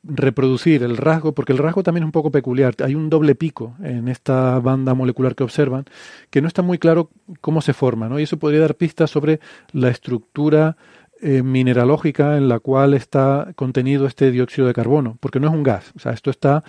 [0.03, 2.75] reproducir el rasgo, porque el rasgo también es un poco peculiar.
[2.83, 5.85] Hay un doble pico en esta banda molecular que observan,
[6.31, 7.11] que no está muy claro
[7.41, 8.19] cómo se forma, ¿no?
[8.19, 9.41] Y eso podría dar pistas sobre
[9.73, 10.77] la estructura
[11.23, 15.63] eh, mineralógica en la cual está contenido este dióxido de carbono, porque no es un
[15.63, 15.93] gas.
[15.95, 16.65] O sea, esto está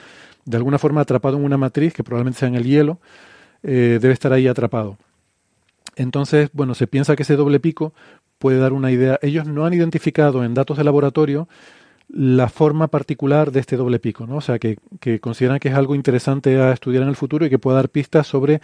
[0.45, 2.99] de alguna forma atrapado en una matriz, que probablemente sea en el hielo,
[3.63, 4.97] eh, debe estar ahí atrapado.
[5.95, 7.93] Entonces, bueno, se piensa que ese doble pico
[8.39, 9.19] puede dar una idea.
[9.21, 11.47] Ellos no han identificado en datos de laboratorio
[12.13, 14.37] la forma particular de este doble pico, ¿no?
[14.37, 14.77] O sea, que,
[15.21, 18.27] consideran que es algo interesante a estudiar en el futuro y que puede dar pistas
[18.27, 18.61] sobre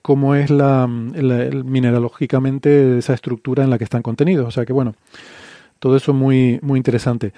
[0.00, 4.46] cómo es la, mineralógicamente esa estructura en la que están contenidos.
[4.46, 4.94] O sea que, bueno,
[5.80, 7.32] todo eso muy, muy interesante.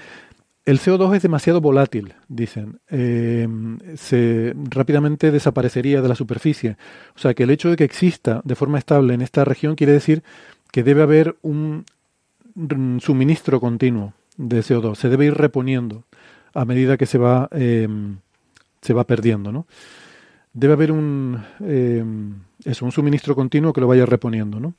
[0.67, 2.81] El CO2 es demasiado volátil, dicen.
[2.91, 3.49] Eh,
[3.95, 6.77] se rápidamente desaparecería de la superficie.
[7.15, 9.93] O sea que el hecho de que exista de forma estable en esta región quiere
[9.93, 10.25] decir
[10.73, 11.85] que debe haber un
[13.01, 14.97] suministro continuo de CO2.
[14.97, 16.05] Se debe ir reponiendo
[16.53, 17.89] a medida que se va, eh,
[18.81, 19.53] se va perdiendo.
[19.53, 19.67] ¿no?
[20.53, 24.59] Debe haber un, eh, un suministro continuo que lo vaya reponiendo.
[24.59, 24.75] ¿no?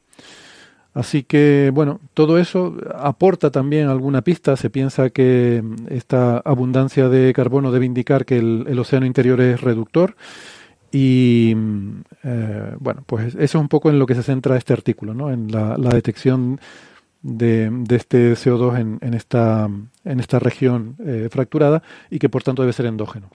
[0.98, 4.58] Así que, bueno, todo eso aporta también alguna pista.
[4.58, 10.16] Se piensa que esta abundancia de carbono debe indicar que el, océano interior es reductor.
[10.92, 11.56] Y
[12.24, 15.30] eh, bueno, pues eso es un poco en lo que se centra este artículo, ¿no?
[15.30, 16.60] en la, detección
[17.22, 19.70] de, este CO2 en, en, esta,
[20.04, 23.30] en esta región eh, fracturada y que por tanto debe ser endógeno.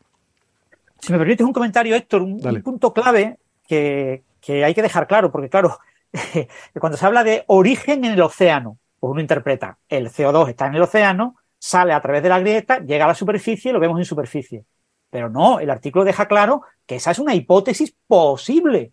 [0.99, 3.39] Si me permites un comentario, Héctor, un, punto clave
[3.69, 5.79] que, que, hay que dejar claro, porque claro,
[6.81, 10.75] cuando se habla de origen en el océano, pues uno interpreta, el CO2 está en
[10.75, 13.99] el océano, sale a través de la grieta, llega a la superficie y lo vemos
[13.99, 14.65] en superficie.
[15.11, 18.93] Pero no, el artículo deja claro que esa es una hipótesis posible.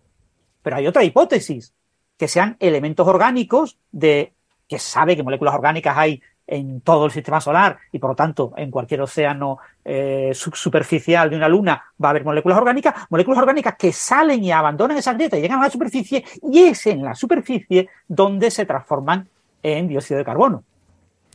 [0.61, 1.73] Pero hay otra hipótesis,
[2.17, 4.33] que sean elementos orgánicos de
[4.67, 6.21] que sabe que moléculas orgánicas hay
[6.51, 11.35] en todo el sistema solar y por lo tanto en cualquier océano eh, superficial de
[11.35, 15.37] una luna va a haber moléculas orgánicas, moléculas orgánicas que salen y abandonan esa grieta
[15.37, 19.27] y llegan a la superficie y es en la superficie donde se transforman
[19.61, 20.63] en dióxido de carbono.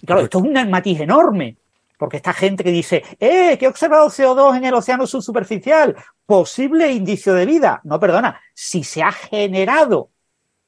[0.04, 1.56] claro, esto es un matiz enorme,
[1.96, 5.94] porque esta gente que dice, ¡eh, que he observado CO2 en el océano subsuperficial!
[6.26, 7.80] Posible indicio de vida.
[7.84, 10.08] No, perdona, si se ha generado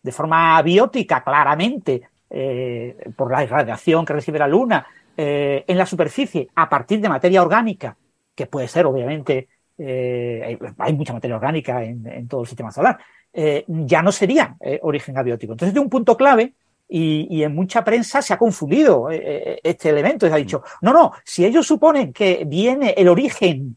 [0.02, 5.86] de forma biótica claramente eh, por la irradiación que recibe la Luna eh, en la
[5.86, 7.96] superficie a partir de materia orgánica,
[8.34, 9.48] que puede ser obviamente,
[9.78, 12.98] eh, hay, mucha materia orgánica en, todo el sistema solar,
[13.32, 15.52] ya no sería origen abiótico.
[15.52, 16.54] Entonces, de un punto clave
[16.88, 20.26] y, en mucha prensa se ha confundido este elemento.
[20.26, 23.76] Se ha dicho, no, no, si ellos suponen que viene el origen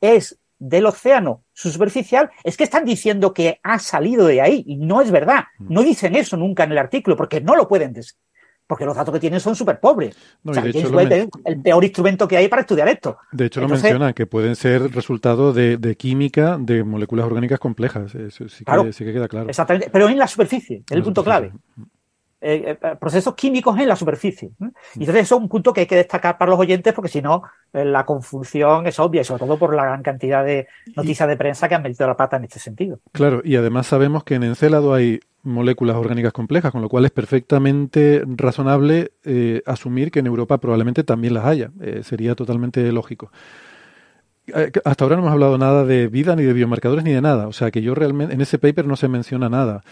[0.00, 4.64] es del océano superficial, es que están diciendo que ha salido de ahí.
[4.66, 5.44] Y no es verdad.
[5.58, 5.72] Mm.
[5.72, 8.14] No dicen eso nunca en el artículo, porque no lo pueden decir.
[8.66, 10.16] Porque los datos que tienen son súper pobres.
[10.44, 13.16] o sea, el peor instrumento que hay para estudiar esto.
[13.30, 18.14] De hecho, lo menciona, que pueden ser resultado de, química de moléculas orgánicas complejas.
[18.16, 19.48] Eso sí, que, queda claro.
[19.48, 19.88] Exactamente.
[19.92, 21.52] Pero en la superficie, en el punto clave.
[22.38, 24.50] Eh, procesos químicos en la superficie.
[24.94, 27.22] Y entonces eso es un punto que hay que destacar para los oyentes porque si
[27.22, 31.28] no, eh, la confusión es obvia y sobre todo por la gran cantidad de noticias
[31.28, 33.00] de prensa que han metido la pata en este sentido.
[33.12, 37.10] Claro, y además sabemos que en Encélado hay moléculas orgánicas complejas, con lo cual es
[37.10, 39.12] perfectamente razonable
[39.64, 41.70] asumir que en Europa probablemente también las haya.
[42.02, 43.30] sería totalmente lógico.
[44.48, 47.48] Eh, hasta ahora no hemos hablado nada de vida, ni de biomarcadores, ni de nada.
[47.48, 49.82] O sea, que yo realmente, en ese paper no se menciona nada.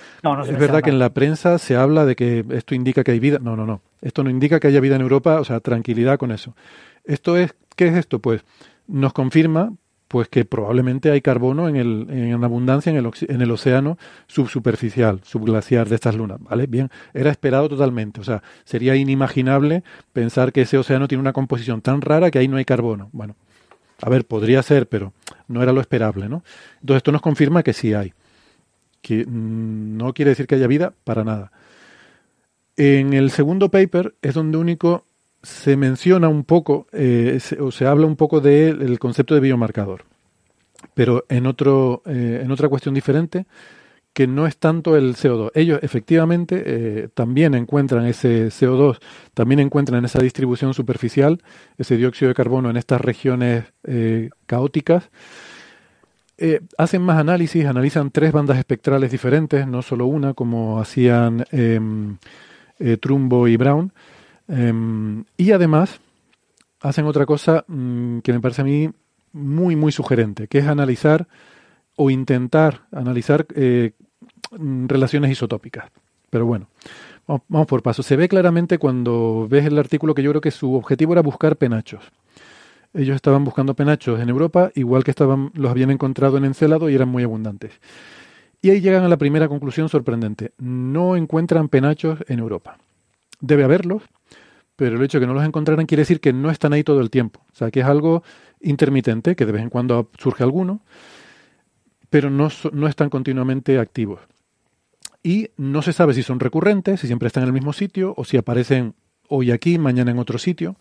[0.49, 3.39] es verdad que en la prensa se habla de que esto indica que hay vida.
[3.41, 3.81] No, no, no.
[4.01, 6.55] Esto no indica que haya vida en Europa, o sea, tranquilidad con eso.
[7.05, 8.21] Esto es, ¿qué es esto?
[8.21, 8.45] Pues
[8.87, 9.73] nos confirma
[10.15, 13.99] pues que probablemente hay carbono en, el, en abundancia en el, en el océano
[14.29, 16.69] subsuperficial, subglaciar de estas lunas, ¿vale?
[16.69, 19.83] Bien, era esperado totalmente, o sea, sería inimaginable
[20.13, 23.09] pensar que ese océano tiene una composición tan rara que ahí no hay carbono.
[23.11, 23.35] Bueno,
[24.05, 25.15] a ver, podría ser, pero
[25.49, 26.45] no era lo esperable, ¿no?
[26.75, 28.13] Entonces esto nos confirma que sí hay.
[29.01, 31.53] Que mm, no quiere decir que haya vida para nada.
[32.77, 35.07] En el segundo paper es donde único
[35.43, 40.05] se menciona un poco, eh, o se habla un poco del concepto de biomarcador.
[40.93, 43.47] Pero en, otro, eh, en otra cuestión diferente,
[44.15, 45.51] que no es tanto el CO2.
[45.55, 49.01] Ellos efectivamente eh, también encuentran ese CO2,
[49.35, 51.43] también encuentran esa distribución superficial,
[51.77, 55.11] ese dióxido de carbono en estas regiones eh, caóticas.
[56.39, 62.17] Eh, hacen más análisis, analizan tres bandas espectrales diferentes, no solo una, como hacían em,
[63.01, 63.93] Trumbo y Brown.
[64.47, 66.01] Em, y además
[66.81, 68.91] hacen otra cosa mm, que me parece a mí
[69.33, 71.27] muy, muy sugerente, que es analizar
[71.97, 73.47] o intentar analizar
[74.59, 75.87] Mm, relaciones isotópicas.
[76.31, 76.69] Pero bueno,
[77.27, 78.03] vamos, por paso.
[78.03, 81.57] Se ve claramente cuando ves el artículo que yo creo que su objetivo era buscar
[81.57, 82.03] penachos.
[82.93, 86.95] Ellos estaban buscando penachos en Europa, igual que estaban, los habían encontrado en Encelado y
[86.95, 87.73] eran muy abundantes.
[88.63, 90.53] Y ahí llegan a la primera conclusión sorprendente.
[90.59, 92.79] No encuentran penachos en Europa.
[93.41, 94.03] Debe haberlos,
[94.77, 97.01] pero el hecho de que no los encontraran quiere decir que no están ahí todo
[97.01, 97.41] el tiempo.
[97.53, 98.23] O sea, que es algo
[98.61, 100.81] intermitente, que de vez en cuando surge alguno,
[102.15, 104.21] pero no, no están continuamente activos
[105.21, 108.25] y no se sabe si son recurrentes, si siempre están en el mismo sitio o
[108.25, 108.95] si aparecen
[109.27, 110.77] hoy aquí, mañana en otro sitio.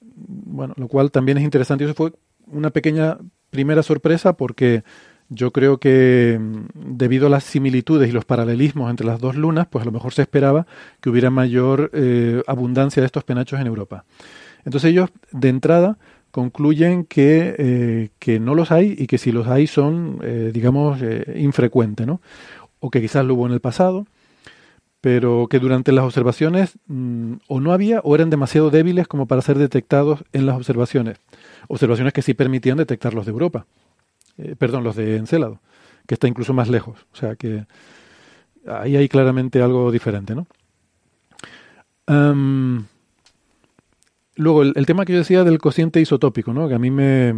[0.00, 1.84] Bueno, lo cual también es interesante.
[1.84, 2.14] Eso fue
[2.46, 3.18] una pequeña
[3.50, 4.84] primera sorpresa porque
[5.28, 9.66] yo creo que mm, debido a las similitudes y los paralelismos entre las dos lunas,
[9.66, 10.66] pues a lo mejor se esperaba
[11.02, 14.06] que hubiera mayor eh, abundancia de estos penachos en Europa.
[14.64, 15.98] Entonces ellos, de entrada,
[16.34, 20.98] concluyen que, eh, que no los hay y que si los hay son, eh, digamos,
[21.36, 22.20] infrecuentes, ¿no?
[22.80, 24.04] o que quizás lo hubo en el pasado,
[25.00, 29.42] pero que durante las observaciones mm, o no había o eran demasiado débiles como para
[29.42, 31.18] ser detectados en las observaciones.
[31.68, 33.66] Observaciones que sí permitían detectar los de Europa,
[34.36, 35.60] eh, perdón, los de Encélado,
[36.08, 37.06] que está incluso más lejos.
[37.12, 37.64] O sea que
[38.66, 40.48] ahí hay claramente algo diferente, ¿no?
[44.36, 46.68] Luego, el, tema que yo decía del cociente isotópico, ¿no?
[46.68, 47.34] que a mí me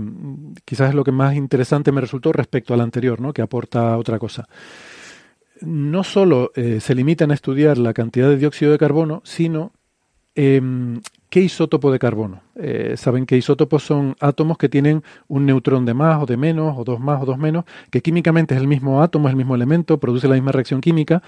[0.64, 3.32] quizás es lo que más interesante me resultó respecto al anterior, ¿no?
[3.32, 4.48] que aporta otra cosa
[5.62, 9.72] no solo eh, se limitan a estudiar la cantidad de dióxido de carbono, sino
[10.36, 12.42] Em, ¿Qué isótopo de carbono?
[12.54, 16.76] Eh, saben que isótopos son átomos que tienen un neutrón de más o de menos,
[16.78, 19.54] o dos más o dos menos, que químicamente es el mismo átomo, es el mismo
[19.54, 21.22] elemento, produce la misma reacción química,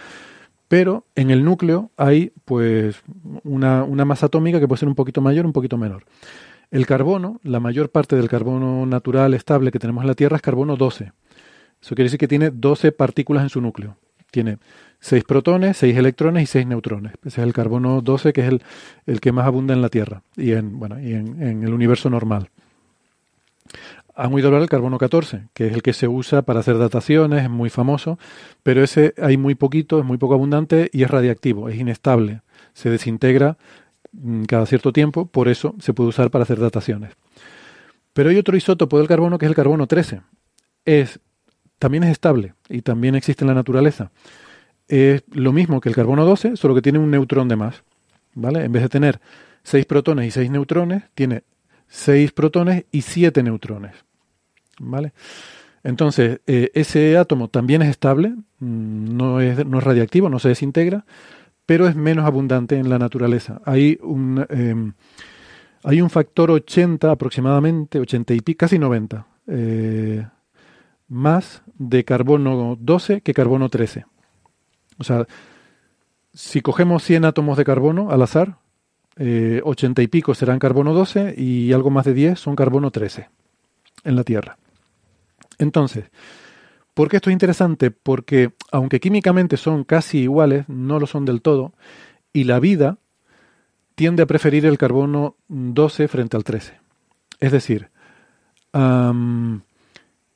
[0.69, 3.03] pero en el núcleo hay pues
[3.43, 6.05] una, masa atómica que puede ser un poquito mayor, un poquito menor.
[6.71, 10.43] El carbono, la mayor parte del carbono natural estable que tenemos en la Tierra es
[10.43, 11.13] carbono 12.
[11.81, 13.97] Eso quiere decir que tiene 12 partículas en su núcleo.
[14.31, 14.59] Tiene
[15.01, 17.15] 6 protones, 6 electrones y 6 neutrones.
[17.25, 18.63] Ese es el carbono 12, que es el,
[19.07, 22.51] el que más abunda en la Tierra y en, bueno, y en, el universo normal.
[24.21, 27.45] Han oído hablar del carbono 14, que es el que se usa para hacer dataciones,
[27.45, 28.19] es muy famoso,
[28.65, 32.43] pero ese hay muy poquito, es muy poco abundante y es radiactivo, es inestable,
[32.75, 33.59] se desintegra
[34.11, 37.13] mm, cada cierto tiempo, por eso se puede usar para hacer dataciones.
[38.13, 40.23] Pero hay otro isótopo del carbono que es el carbono 13.
[40.85, 41.21] Es
[41.79, 44.11] también es estable y también existe en la naturaleza.
[44.89, 47.85] Es lo mismo que el carbono 12, solo que tiene un neutrón de más.
[48.35, 48.65] ¿Vale?
[48.65, 49.21] En vez de tener
[49.63, 51.45] 6 protones y 6 neutrones, tiene
[51.87, 54.08] 6 protones y 7 neutrones.
[54.79, 55.13] ¿Vale?
[55.83, 60.49] Entonces, eh, ese átomo también es estable, mm, no es, no es radiactivo, no se
[60.49, 61.05] desintegra,
[61.67, 63.61] pero es menos abundante en la naturaleza.
[63.65, 64.93] Hay un, em,
[65.85, 70.27] hay un factor 80 aproximadamente, 80 y casi 90, eh,
[71.09, 74.05] más de carbono 12 que carbono 13.
[74.99, 75.27] O sea,
[76.33, 78.59] si cogemos 100 átomos de carbono al azar,
[79.17, 83.29] 80 eh, y pico serán carbono 12 y algo más de 10 son carbono 13
[84.05, 84.59] en la Tierra.
[85.59, 86.11] Entonces,
[86.95, 87.91] ¿por qué esto es interesante?
[87.91, 91.73] Porque aunque químicamente son casi iguales, no lo son del todo,
[92.33, 92.99] y la vida
[93.95, 96.75] tiende a preferir el carbono 12 frente al 13.
[97.41, 97.91] Es decir,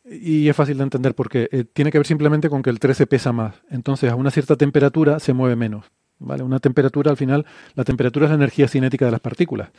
[0.04, 3.06] y es fácil de entender porque eh, tiene que ver simplemente con que el 13
[3.06, 3.54] pesa más.
[3.70, 5.86] Entonces, a una cierta temperatura se mueve menos.
[6.18, 6.42] ¿vale?
[6.42, 9.70] Una temperatura, al final, la temperatura es la energía cinética de las partículas.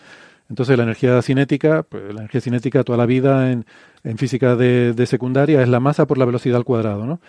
[0.50, 3.66] Entonces, la energía cinética, pues, la energía cinética toda la vida en,
[4.18, 7.06] física de, secundaria es la masa por la velocidad al cuadrado.
[7.06, 7.20] ¿no?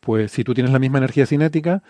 [0.00, 1.82] Pues si tú tienes la misma energía cinética,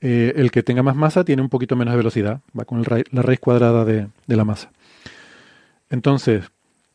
[0.00, 3.22] eh, el que tenga más masa tiene un poquito menos de velocidad, va con la
[3.22, 4.70] raíz cuadrada de la masa.
[5.90, 6.50] Entonces,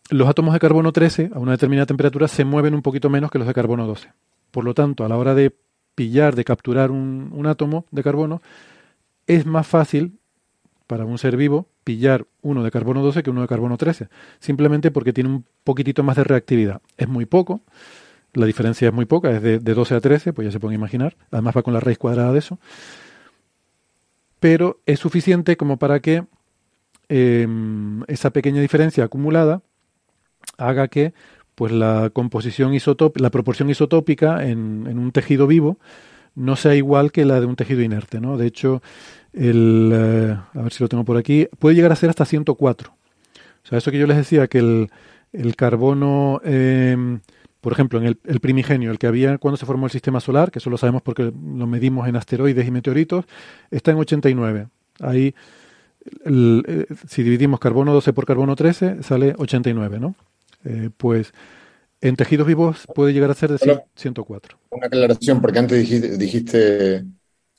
[0.09, 3.39] los átomos de carbono 13 a una determinada temperatura se mueven un poquito menos que
[3.39, 4.11] los de carbono 12.
[4.51, 5.53] Por lo tanto, a la hora de
[5.95, 8.41] pillar, de capturar un, átomo de carbono,
[9.27, 10.19] es más fácil
[10.87, 14.09] para un ser vivo pillar uno de carbono 12 que uno de carbono 13,
[14.39, 16.81] simplemente porque tiene un poquitito más de reactividad.
[16.97, 17.61] Es muy poco,
[18.33, 21.15] la diferencia es muy poca, es de, 12 a 13, pues ya se pueden imaginar,
[21.31, 22.59] además va con la raíz cuadrada de eso,
[24.41, 26.25] pero es suficiente como para que
[27.07, 29.61] em, esa pequeña diferencia acumulada
[30.57, 31.13] haga que
[31.53, 35.77] pues la composición isotópica, la proporción isotópica en, en, un tejido vivo
[36.33, 38.37] no sea igual que la de un tejido inerte, ¿no?
[38.37, 38.81] De hecho,
[39.35, 42.91] el, eh, a ver si lo tengo por aquí, puede llegar a ser hasta 104.
[42.91, 44.89] O sea, eso que yo les decía, que el,
[45.33, 47.19] el carbono, em,
[47.61, 50.51] por ejemplo, en el, el, primigenio, el que había cuando se formó el sistema solar,
[50.51, 53.25] que eso lo sabemos porque lo medimos en asteroides y meteoritos,
[53.71, 54.67] está en 89.
[54.99, 55.35] Ahí,
[56.25, 60.15] eh, si dividimos carbono 12 por carbono 13, sale 89, ¿no?
[60.63, 61.33] Eh, pues
[62.01, 64.57] en tejidos vivos puede llegar a ser de 104.
[64.69, 67.05] Una aclaración, porque antes dijiste, dijiste,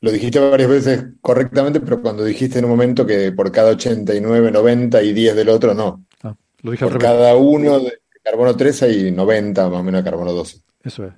[0.07, 4.51] lo dijiste varias veces correctamente, pero cuando dijiste en un momento que por cada 89,
[4.51, 6.05] 90 y 10 del otro, no.
[6.23, 10.03] Ah, lo dije por al cada uno de carbono 13 y 90 más o menos
[10.03, 10.59] de carbono 12.
[10.83, 11.13] Eso es,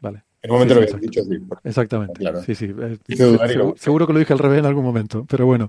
[0.00, 0.22] vale.
[0.42, 1.38] En un momento lo habías dicho así.
[1.64, 2.14] Exactamente.
[2.14, 2.42] Claro.
[2.42, 2.66] Sí, sí.
[2.78, 5.68] Eh, seguro, seguro que lo dije al revés en algún momento, pero bueno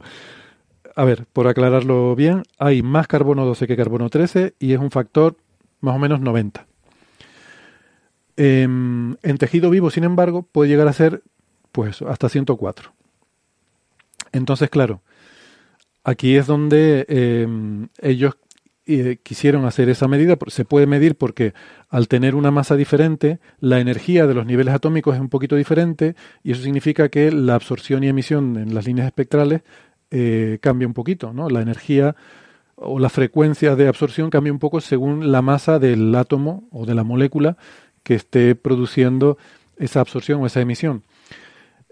[0.97, 4.89] a ver, por aclararlo bien, hay más carbono 12 que carbono 13 y es un
[4.89, 5.38] factor
[5.80, 6.65] más o menos 90.
[8.36, 11.22] Em, en tejido vivo, sin embargo, puede llegar a ser
[11.72, 12.93] pues hasta 104.
[14.32, 15.01] Entonces, claro,
[16.03, 18.36] aquí es donde em, ellos
[18.89, 20.38] eh, quisieron hacer esa medida.
[20.47, 21.53] Se puede medir porque
[21.89, 26.15] al tener una masa diferente, la energía de los niveles atómicos es un poquito diferente
[26.43, 29.61] y eso significa que la absorción y emisión en las líneas espectrales
[30.09, 31.34] eh, cambia un poquito.
[31.34, 31.49] ¿no?
[31.49, 32.15] La energía
[32.76, 36.95] o la frecuencia de absorción cambia un poco según la masa del átomo o de
[36.95, 37.57] la molécula
[38.03, 39.38] que esté produciendo
[39.76, 41.03] esa absorción o esa emisión.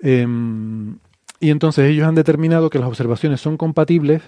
[0.07, 0.97] Em,
[1.39, 4.21] y entonces ellos han determinado que las observaciones son compatibles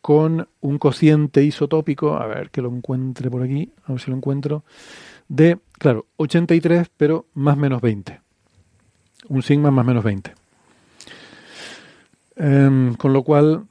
[0.00, 4.16] con un cociente isotópico, a ver que lo encuentre por aquí, a ver si lo
[4.16, 4.64] encuentro,
[5.28, 8.20] de, claro, 83, pero más menos 20.
[9.28, 10.34] Un sigma más menos 20.
[12.36, 13.66] Em, con lo cual,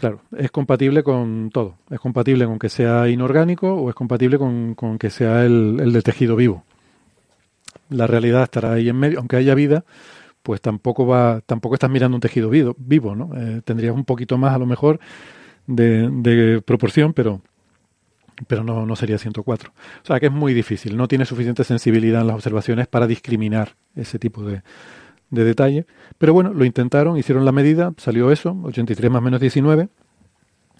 [0.00, 1.74] Claro, es compatible con todo.
[1.90, 6.36] Es compatible con que sea inorgánico o es compatible con, que sea el, de tejido
[6.36, 6.64] vivo.
[7.90, 9.84] La realidad estará ahí en medio, aunque haya vida,
[10.42, 13.30] pues tampoco va, tampoco estás mirando un tejido vivo, ¿no?
[13.36, 15.00] Eh, tendrías un poquito más a lo mejor
[15.66, 17.42] de, proporción, pero,
[18.46, 19.72] pero no, no sería 104.
[20.02, 23.76] O sea que es muy difícil, no tiene suficiente sensibilidad en las observaciones para discriminar
[23.94, 24.62] ese tipo de,
[25.30, 25.86] de detalle.
[26.18, 29.88] Pero bueno, lo intentaron, hicieron la medida, salió eso, 83 más menos 19,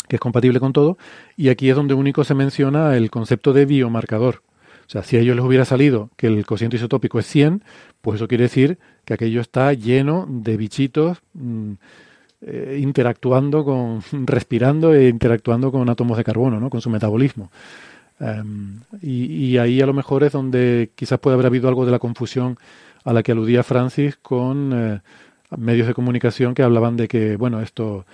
[0.08, 0.98] que es compatible con todo,
[1.36, 4.42] y aquí es donde único se menciona el concepto de biomarcador.
[4.90, 7.62] O sea, si a ellos les hubiera salido que el cociente isotópico es 100,
[8.00, 11.72] pues eso quiere decir que aquello está lleno de bichitos mm,
[12.40, 16.70] eh, interactuando con, respirando e interactuando con átomos de carbono, ¿no?
[16.70, 17.52] con su metabolismo.
[18.18, 22.00] Em, y, ahí a lo mejor es donde quizás puede haber habido algo de la
[22.00, 22.58] confusión
[23.04, 25.00] a la que aludía Francis con eh,
[25.56, 28.06] medios de comunicación que hablaban de que, bueno, esto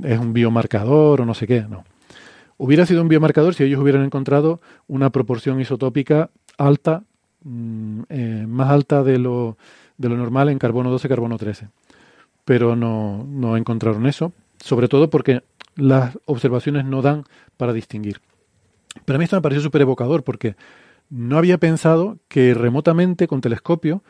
[0.00, 1.62] es un biomarcador o no sé qué.
[1.68, 1.82] No.
[2.62, 7.04] Hubiera sido un biomarcador si ellos hubieran encontrado una proporción isotópica alta,
[7.42, 9.56] mm, eh, más alta de lo,
[9.96, 11.68] de lo normal en carbono 12, carbono 13.
[12.44, 15.42] Pero no, no encontraron eso, sobre todo porque
[15.74, 17.24] las observaciones no dan
[17.56, 18.20] para distinguir.
[19.06, 20.54] Pero a mí esto me pareció súper evocador porque
[21.08, 24.02] no había pensado que remotamente con telescopio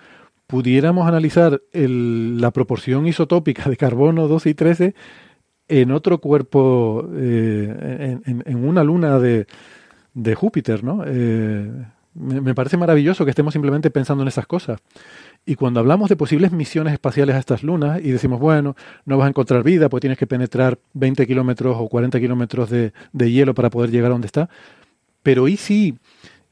[0.48, 4.94] pudiéramos analizar la proporción isotópica de carbono 12 y 13
[5.70, 9.46] en otro cuerpo, eh, en, una luna de,
[10.34, 11.02] Júpiter, ¿no?
[11.06, 11.70] Eh,
[12.14, 14.80] me, parece maravilloso que estemos simplemente pensando en esas cosas.
[15.46, 19.26] Y cuando hablamos de posibles misiones espaciales a estas lunas y decimos, bueno, no vas
[19.26, 23.54] a encontrar vida porque tienes que penetrar 20 kilómetros o 40 kilómetros de, de hielo
[23.54, 24.50] para poder llegar a donde está,
[25.22, 25.98] pero ¿y si,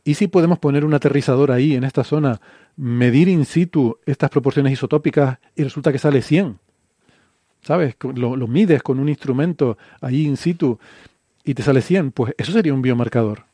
[0.05, 2.41] ¿y si podemos poner un aterrizador ahí en esta zona
[2.79, 6.59] medir in situ estas proporciones isotópicas y resulta que sale 100.
[7.63, 7.97] ¿Sabes?
[8.15, 10.79] Lo, mides con un instrumento ahí in situ
[11.45, 13.45] y te sale 100, pues eso sería un biomarcador.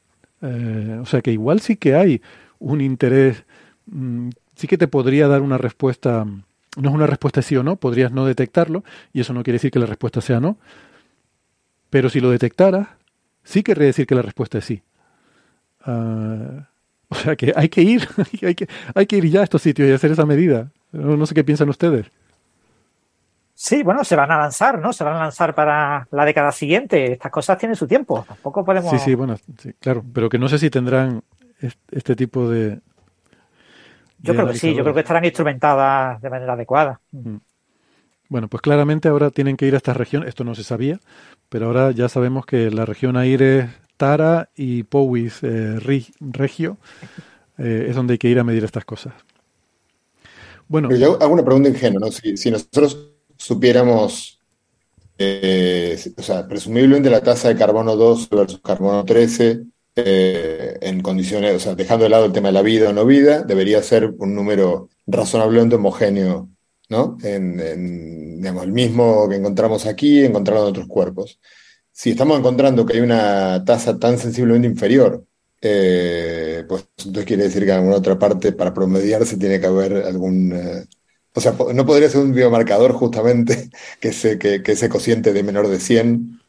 [0.43, 2.21] Eh, o sea que igual sí que hay
[2.59, 3.45] un interés,
[3.87, 7.77] mm, sí que te podría dar una respuesta, no es una respuesta sí o no,
[7.77, 10.59] podrías no detectarlo y eso no quiere decir que la respuesta sea no,
[11.91, 12.89] pero si lo detectaras,
[13.45, 14.83] sí querría decir que la respuesta es sí.
[15.83, 16.69] Ah,
[17.09, 18.09] o sea que hay que ir,
[18.43, 20.71] hay que, hay que ir ya a estos sitios y hacer esa medida.
[20.93, 22.07] No, sé qué piensan ustedes.
[23.55, 24.93] Sí, bueno, se van a lanzar, ¿no?
[24.93, 27.13] Se van a lanzar para la década siguiente.
[27.13, 28.25] Estas cosas tienen su tiempo.
[28.27, 28.91] Tampoco podemos.
[28.91, 29.37] Sí, sí, bueno,
[29.79, 30.05] claro.
[30.13, 31.23] Pero que no sé si tendrán
[31.91, 32.81] este tipo de.
[34.19, 37.01] Yo creo que sí, yo creo que estarán instrumentadas de manera adecuada.
[37.13, 37.37] Mm.
[38.29, 40.27] Bueno, pues claramente ahora tienen que ir a esta región.
[40.27, 40.99] Esto no se sabía,
[41.49, 46.79] pero ahora ya sabemos que la región Aires Tara y Powys eh, Regio
[47.59, 49.15] eh, es donde hay que ir a medir estas cosas.
[50.67, 50.91] Bueno.
[50.95, 52.11] yo hago una pregunta ingenua, ¿no?
[52.11, 54.41] Si, nosotros supiéramos,
[55.19, 59.63] eh, o sea, presumiblemente la tasa de carbono 2 versus carbono 13
[59.97, 63.43] en condiciones, o sea, dejando de lado el tema de la vida o no vida,
[63.43, 66.49] debería ser un número razonablemente homogéneo,
[66.89, 67.17] ¿no?
[67.23, 71.39] En, digamos, el mismo que encontramos aquí, encontrado en otros cuerpos
[71.95, 75.25] si estamos encontrando que hay una tasa tan sensiblemente inferior,
[75.63, 80.05] eh, pues entonces quiere decir que en alguna otra parte para promediarse tiene que haber
[80.05, 80.53] algún...
[81.35, 83.71] Eh, o sea, no podría ser un biomarcador justamente
[84.01, 86.41] que, se, que, ese cociente de menor de 100,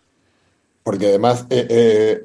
[0.83, 2.23] porque además, eh,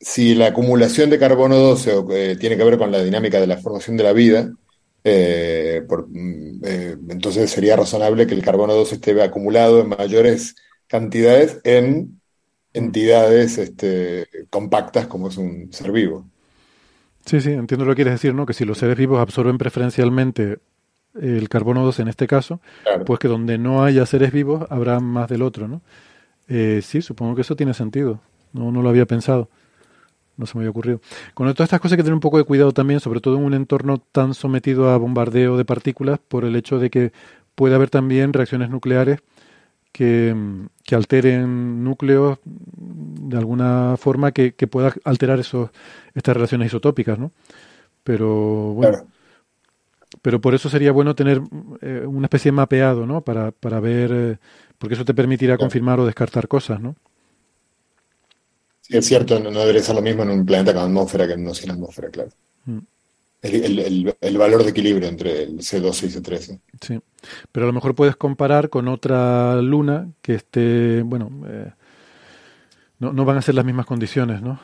[0.00, 3.96] si la acumulación de carbono 12 tiene que ver con la dinámica de la formación
[3.96, 4.50] de la vida,
[5.04, 6.64] mm,
[7.10, 12.20] entonces sería razonable que el carbono 12 esté acumulado en mayores cantidades en
[12.72, 16.26] entidades este, compactas como es un ser vivo.
[17.26, 18.46] Sí, sí, entiendo lo que quieres decir, ¿no?
[18.46, 20.58] Que si los seres vivos absorben preferencialmente
[21.20, 22.60] el carbono 2 en este caso,
[23.06, 25.82] pues que donde no haya seres vivos habrá más del otro, ¿no?
[26.48, 28.20] Eh, sí, supongo que eso tiene sentido.
[28.52, 29.48] No, no lo había pensado.
[30.36, 31.00] No se me había ocurrido.
[31.34, 33.44] Con todas estas cosas hay que tener un poco de cuidado también, sobre todo en
[33.44, 37.12] un entorno tan sometido a bombardeo de partículas, por el hecho de que
[37.54, 39.20] puede haber también reacciones nucleares
[39.92, 40.34] que,
[40.92, 45.70] alteren núcleos de alguna forma que, pueda alterar esos,
[46.14, 47.32] estas relaciones isotópicas, ¿no?
[48.02, 48.98] Pero bueno.
[50.22, 51.40] Pero por eso sería bueno tener
[51.80, 53.22] eh, una especie de mapeado, ¿no?
[53.22, 54.38] Para, para ver, eh,
[54.78, 56.94] porque eso te permitirá confirmar o descartar cosas, ¿no?
[58.82, 61.54] Sí, es cierto, no, debería ser lo mismo en un planeta con atmósfera que no
[61.54, 62.30] sin atmósfera, claro.
[62.66, 62.80] Mm
[63.42, 66.60] el, valor de equilibrio entre el C12 y C13.
[66.80, 67.00] Sí,
[67.52, 71.70] pero a lo mejor puedes comparar con otra luna que esté, bueno, eh,
[72.98, 74.60] no, no, van a ser las mismas condiciones, ¿no?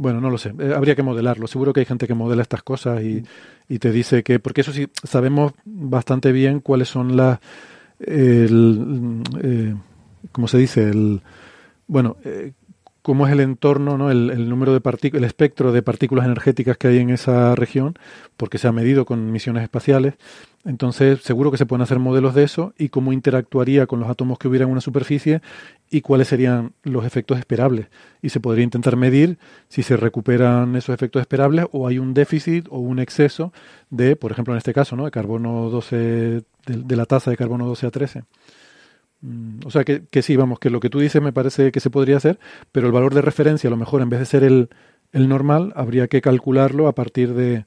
[0.00, 1.46] Bueno, no lo sé, eh, habría que modelarlo.
[1.46, 3.22] Seguro que hay gente que modela estas cosas y,
[3.68, 7.38] y, te dice que, porque eso sí, sabemos bastante bien cuáles son las,
[7.98, 9.74] el, eh,
[10.32, 10.88] ¿cómo se dice?
[10.88, 11.20] El,
[11.86, 12.16] bueno,
[13.02, 14.10] cómo es el entorno, ¿no?
[14.10, 17.98] el, número de partículas, el espectro de partículas energéticas que hay en esa región,
[18.38, 20.14] porque se ha medido con misiones espaciales.
[20.64, 24.38] Entonces, seguro que se pueden hacer modelos de eso y cómo interactuaría con los átomos
[24.38, 25.40] que hubiera en una superficie
[25.90, 27.86] y cuáles serían los efectos esperables.
[28.20, 29.38] Y se podría intentar medir
[29.68, 33.54] si se recuperan esos efectos esperables o hay un déficit o un exceso
[33.88, 35.06] de, por ejemplo, en este caso, ¿no?
[35.06, 38.24] de carbono 12, de, de la tasa de carbono 12 a 13.
[39.22, 41.80] Mm, o sea que, que, sí, vamos, que lo que tú dices me parece que
[41.80, 42.38] se podría hacer,
[42.72, 44.70] pero el valor de referencia, a lo mejor en vez de ser el,
[45.12, 47.64] el normal, habría que calcularlo a partir de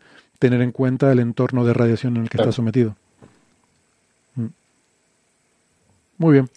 [0.47, 2.95] tener en cuenta el entorno de radiación en el que está sometido.
[4.35, 4.47] Mm.
[6.17, 6.49] Muy bien.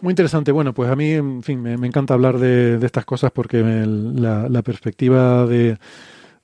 [0.00, 0.52] Muy interesante.
[0.52, 4.48] Bueno, pues a mí, en fin, me, encanta hablar de, de, estas cosas porque la,
[4.48, 5.78] la, perspectiva de,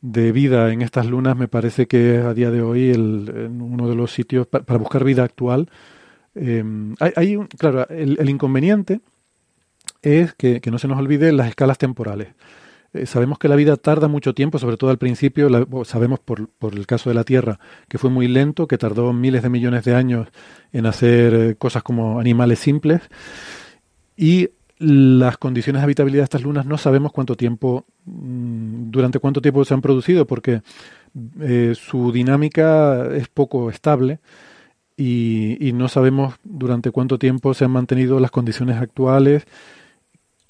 [0.03, 3.95] de, vida en estas lunas me parece que a día de hoy el, uno de
[3.95, 5.71] los sitios para buscar vida actual
[6.37, 9.01] Em, hay, un, claro, el, inconveniente
[10.03, 12.29] es que, no se nos olvide las escalas temporales.
[12.93, 15.49] Eh, sabemos que la vida tarda mucho tiempo, sobre todo al principio,
[15.85, 17.59] sabemos por, el caso de la Tierra
[17.89, 20.29] que fue muy lento, que tardó miles de millones de años
[20.73, 23.03] en hacer eh, cosas como animales simples.
[24.17, 29.41] Y las condiciones de habitabilidad de estas lunas no sabemos cuánto tiempo, mm, durante cuánto
[29.41, 30.63] tiempo se han producido, porque
[31.41, 34.21] eh, su dinámica es poco estable
[34.97, 39.47] y, no sabemos durante cuánto tiempo se han mantenido las condiciones actuales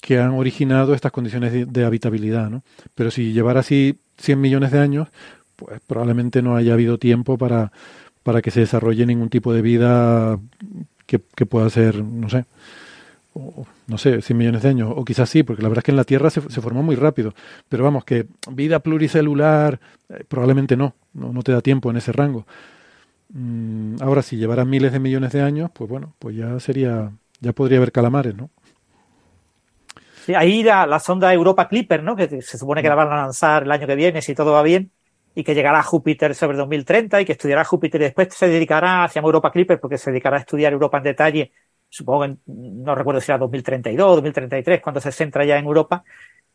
[0.01, 2.49] que han originado estas condiciones de, habitabilidad.
[2.49, 2.63] ¿no?
[2.95, 5.07] Pero si llevara así 100 millones de años,
[5.55, 7.71] pues probablemente no haya habido tiempo para,
[8.23, 10.39] para que se desarrolle ningún tipo de vida
[11.05, 12.45] que, pueda ser, no sé,
[13.87, 15.97] no sé, 100 millones de años, o quizás sí, porque la verdad es que en
[15.97, 17.33] la Tierra se, formó muy rápido.
[17.69, 19.79] Pero vamos, que vida pluricelular,
[20.09, 22.45] eh, probablemente no, no, no te da tiempo en ese rango.
[23.29, 27.53] Mm, ahora, si llevara miles de millones de años, pues bueno, pues ya sería, ya
[27.53, 28.49] podría haber calamares, ¿no?
[30.35, 32.15] Ahí la, la sonda Europa Clipper, ¿no?
[32.15, 34.61] Que se supone que la van a lanzar el año que viene, si todo va
[34.63, 34.91] bien,
[35.37, 39.07] y que llegará a Júpiter sobre 2030 y que estudiará Júpiter y después se dedicará,
[39.07, 41.51] se llama Europa Clipper porque se dedicará a estudiar Europa en detalle,
[41.89, 46.03] supongo que no recuerdo si era 2032 2033, cuando se centra ya en Europa,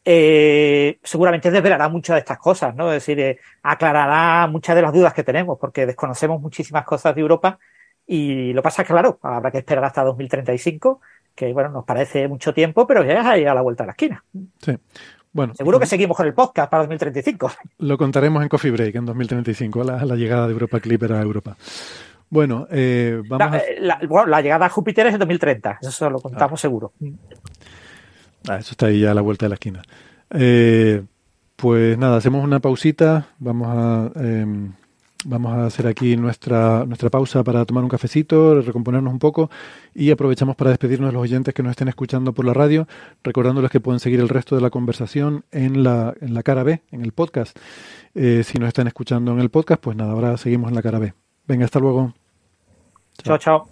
[0.04, 2.88] eh, seguramente desvelará muchas de estas cosas, ¿no?
[2.92, 7.20] Es decir, eh, aclarará muchas de las dudas que tenemos, porque desconocemos muchísimas cosas de
[7.20, 7.60] Europa
[8.04, 11.00] y lo pasa claro, habrá que esperar hasta 2035,
[11.34, 13.92] que, bueno, nos parece mucho tiempo, pero ya es ahí a la vuelta de la
[13.92, 14.24] esquina.
[14.60, 14.76] Sí.
[15.32, 17.52] Bueno, Seguro que seguimos con el podcast para 2035.
[17.78, 21.56] Lo contaremos en Coffee Break en 2035, la, la llegada de Europa Clipper a Europa.
[22.28, 23.98] Bueno, eh, vamos la, a...
[24.00, 26.62] la, bueno, la llegada a Júpiter es en 2030, eso lo contamos ah.
[26.62, 26.92] seguro.
[28.48, 29.82] Ah, eso está ahí ya a la vuelta de la esquina.
[30.30, 31.02] Eh,
[31.56, 33.26] pues nada, hacemos una pausita.
[33.38, 34.72] Vamos a, em,
[35.24, 39.50] vamos a hacer aquí nuestra, nuestra pausa para tomar un cafecito, recomponernos un poco
[39.94, 42.86] y aprovechamos para despedirnos de los oyentes que nos estén escuchando por la radio,
[43.22, 46.82] recordándoles que pueden seguir el resto de la conversación en la, en la cara B,
[46.90, 47.58] en el podcast.
[48.14, 50.98] Eh, si nos están escuchando en el podcast, pues nada, ahora seguimos en la cara
[50.98, 51.14] B.
[51.46, 52.14] Venga, hasta luego.
[53.22, 53.38] chao.
[53.38, 53.71] chao.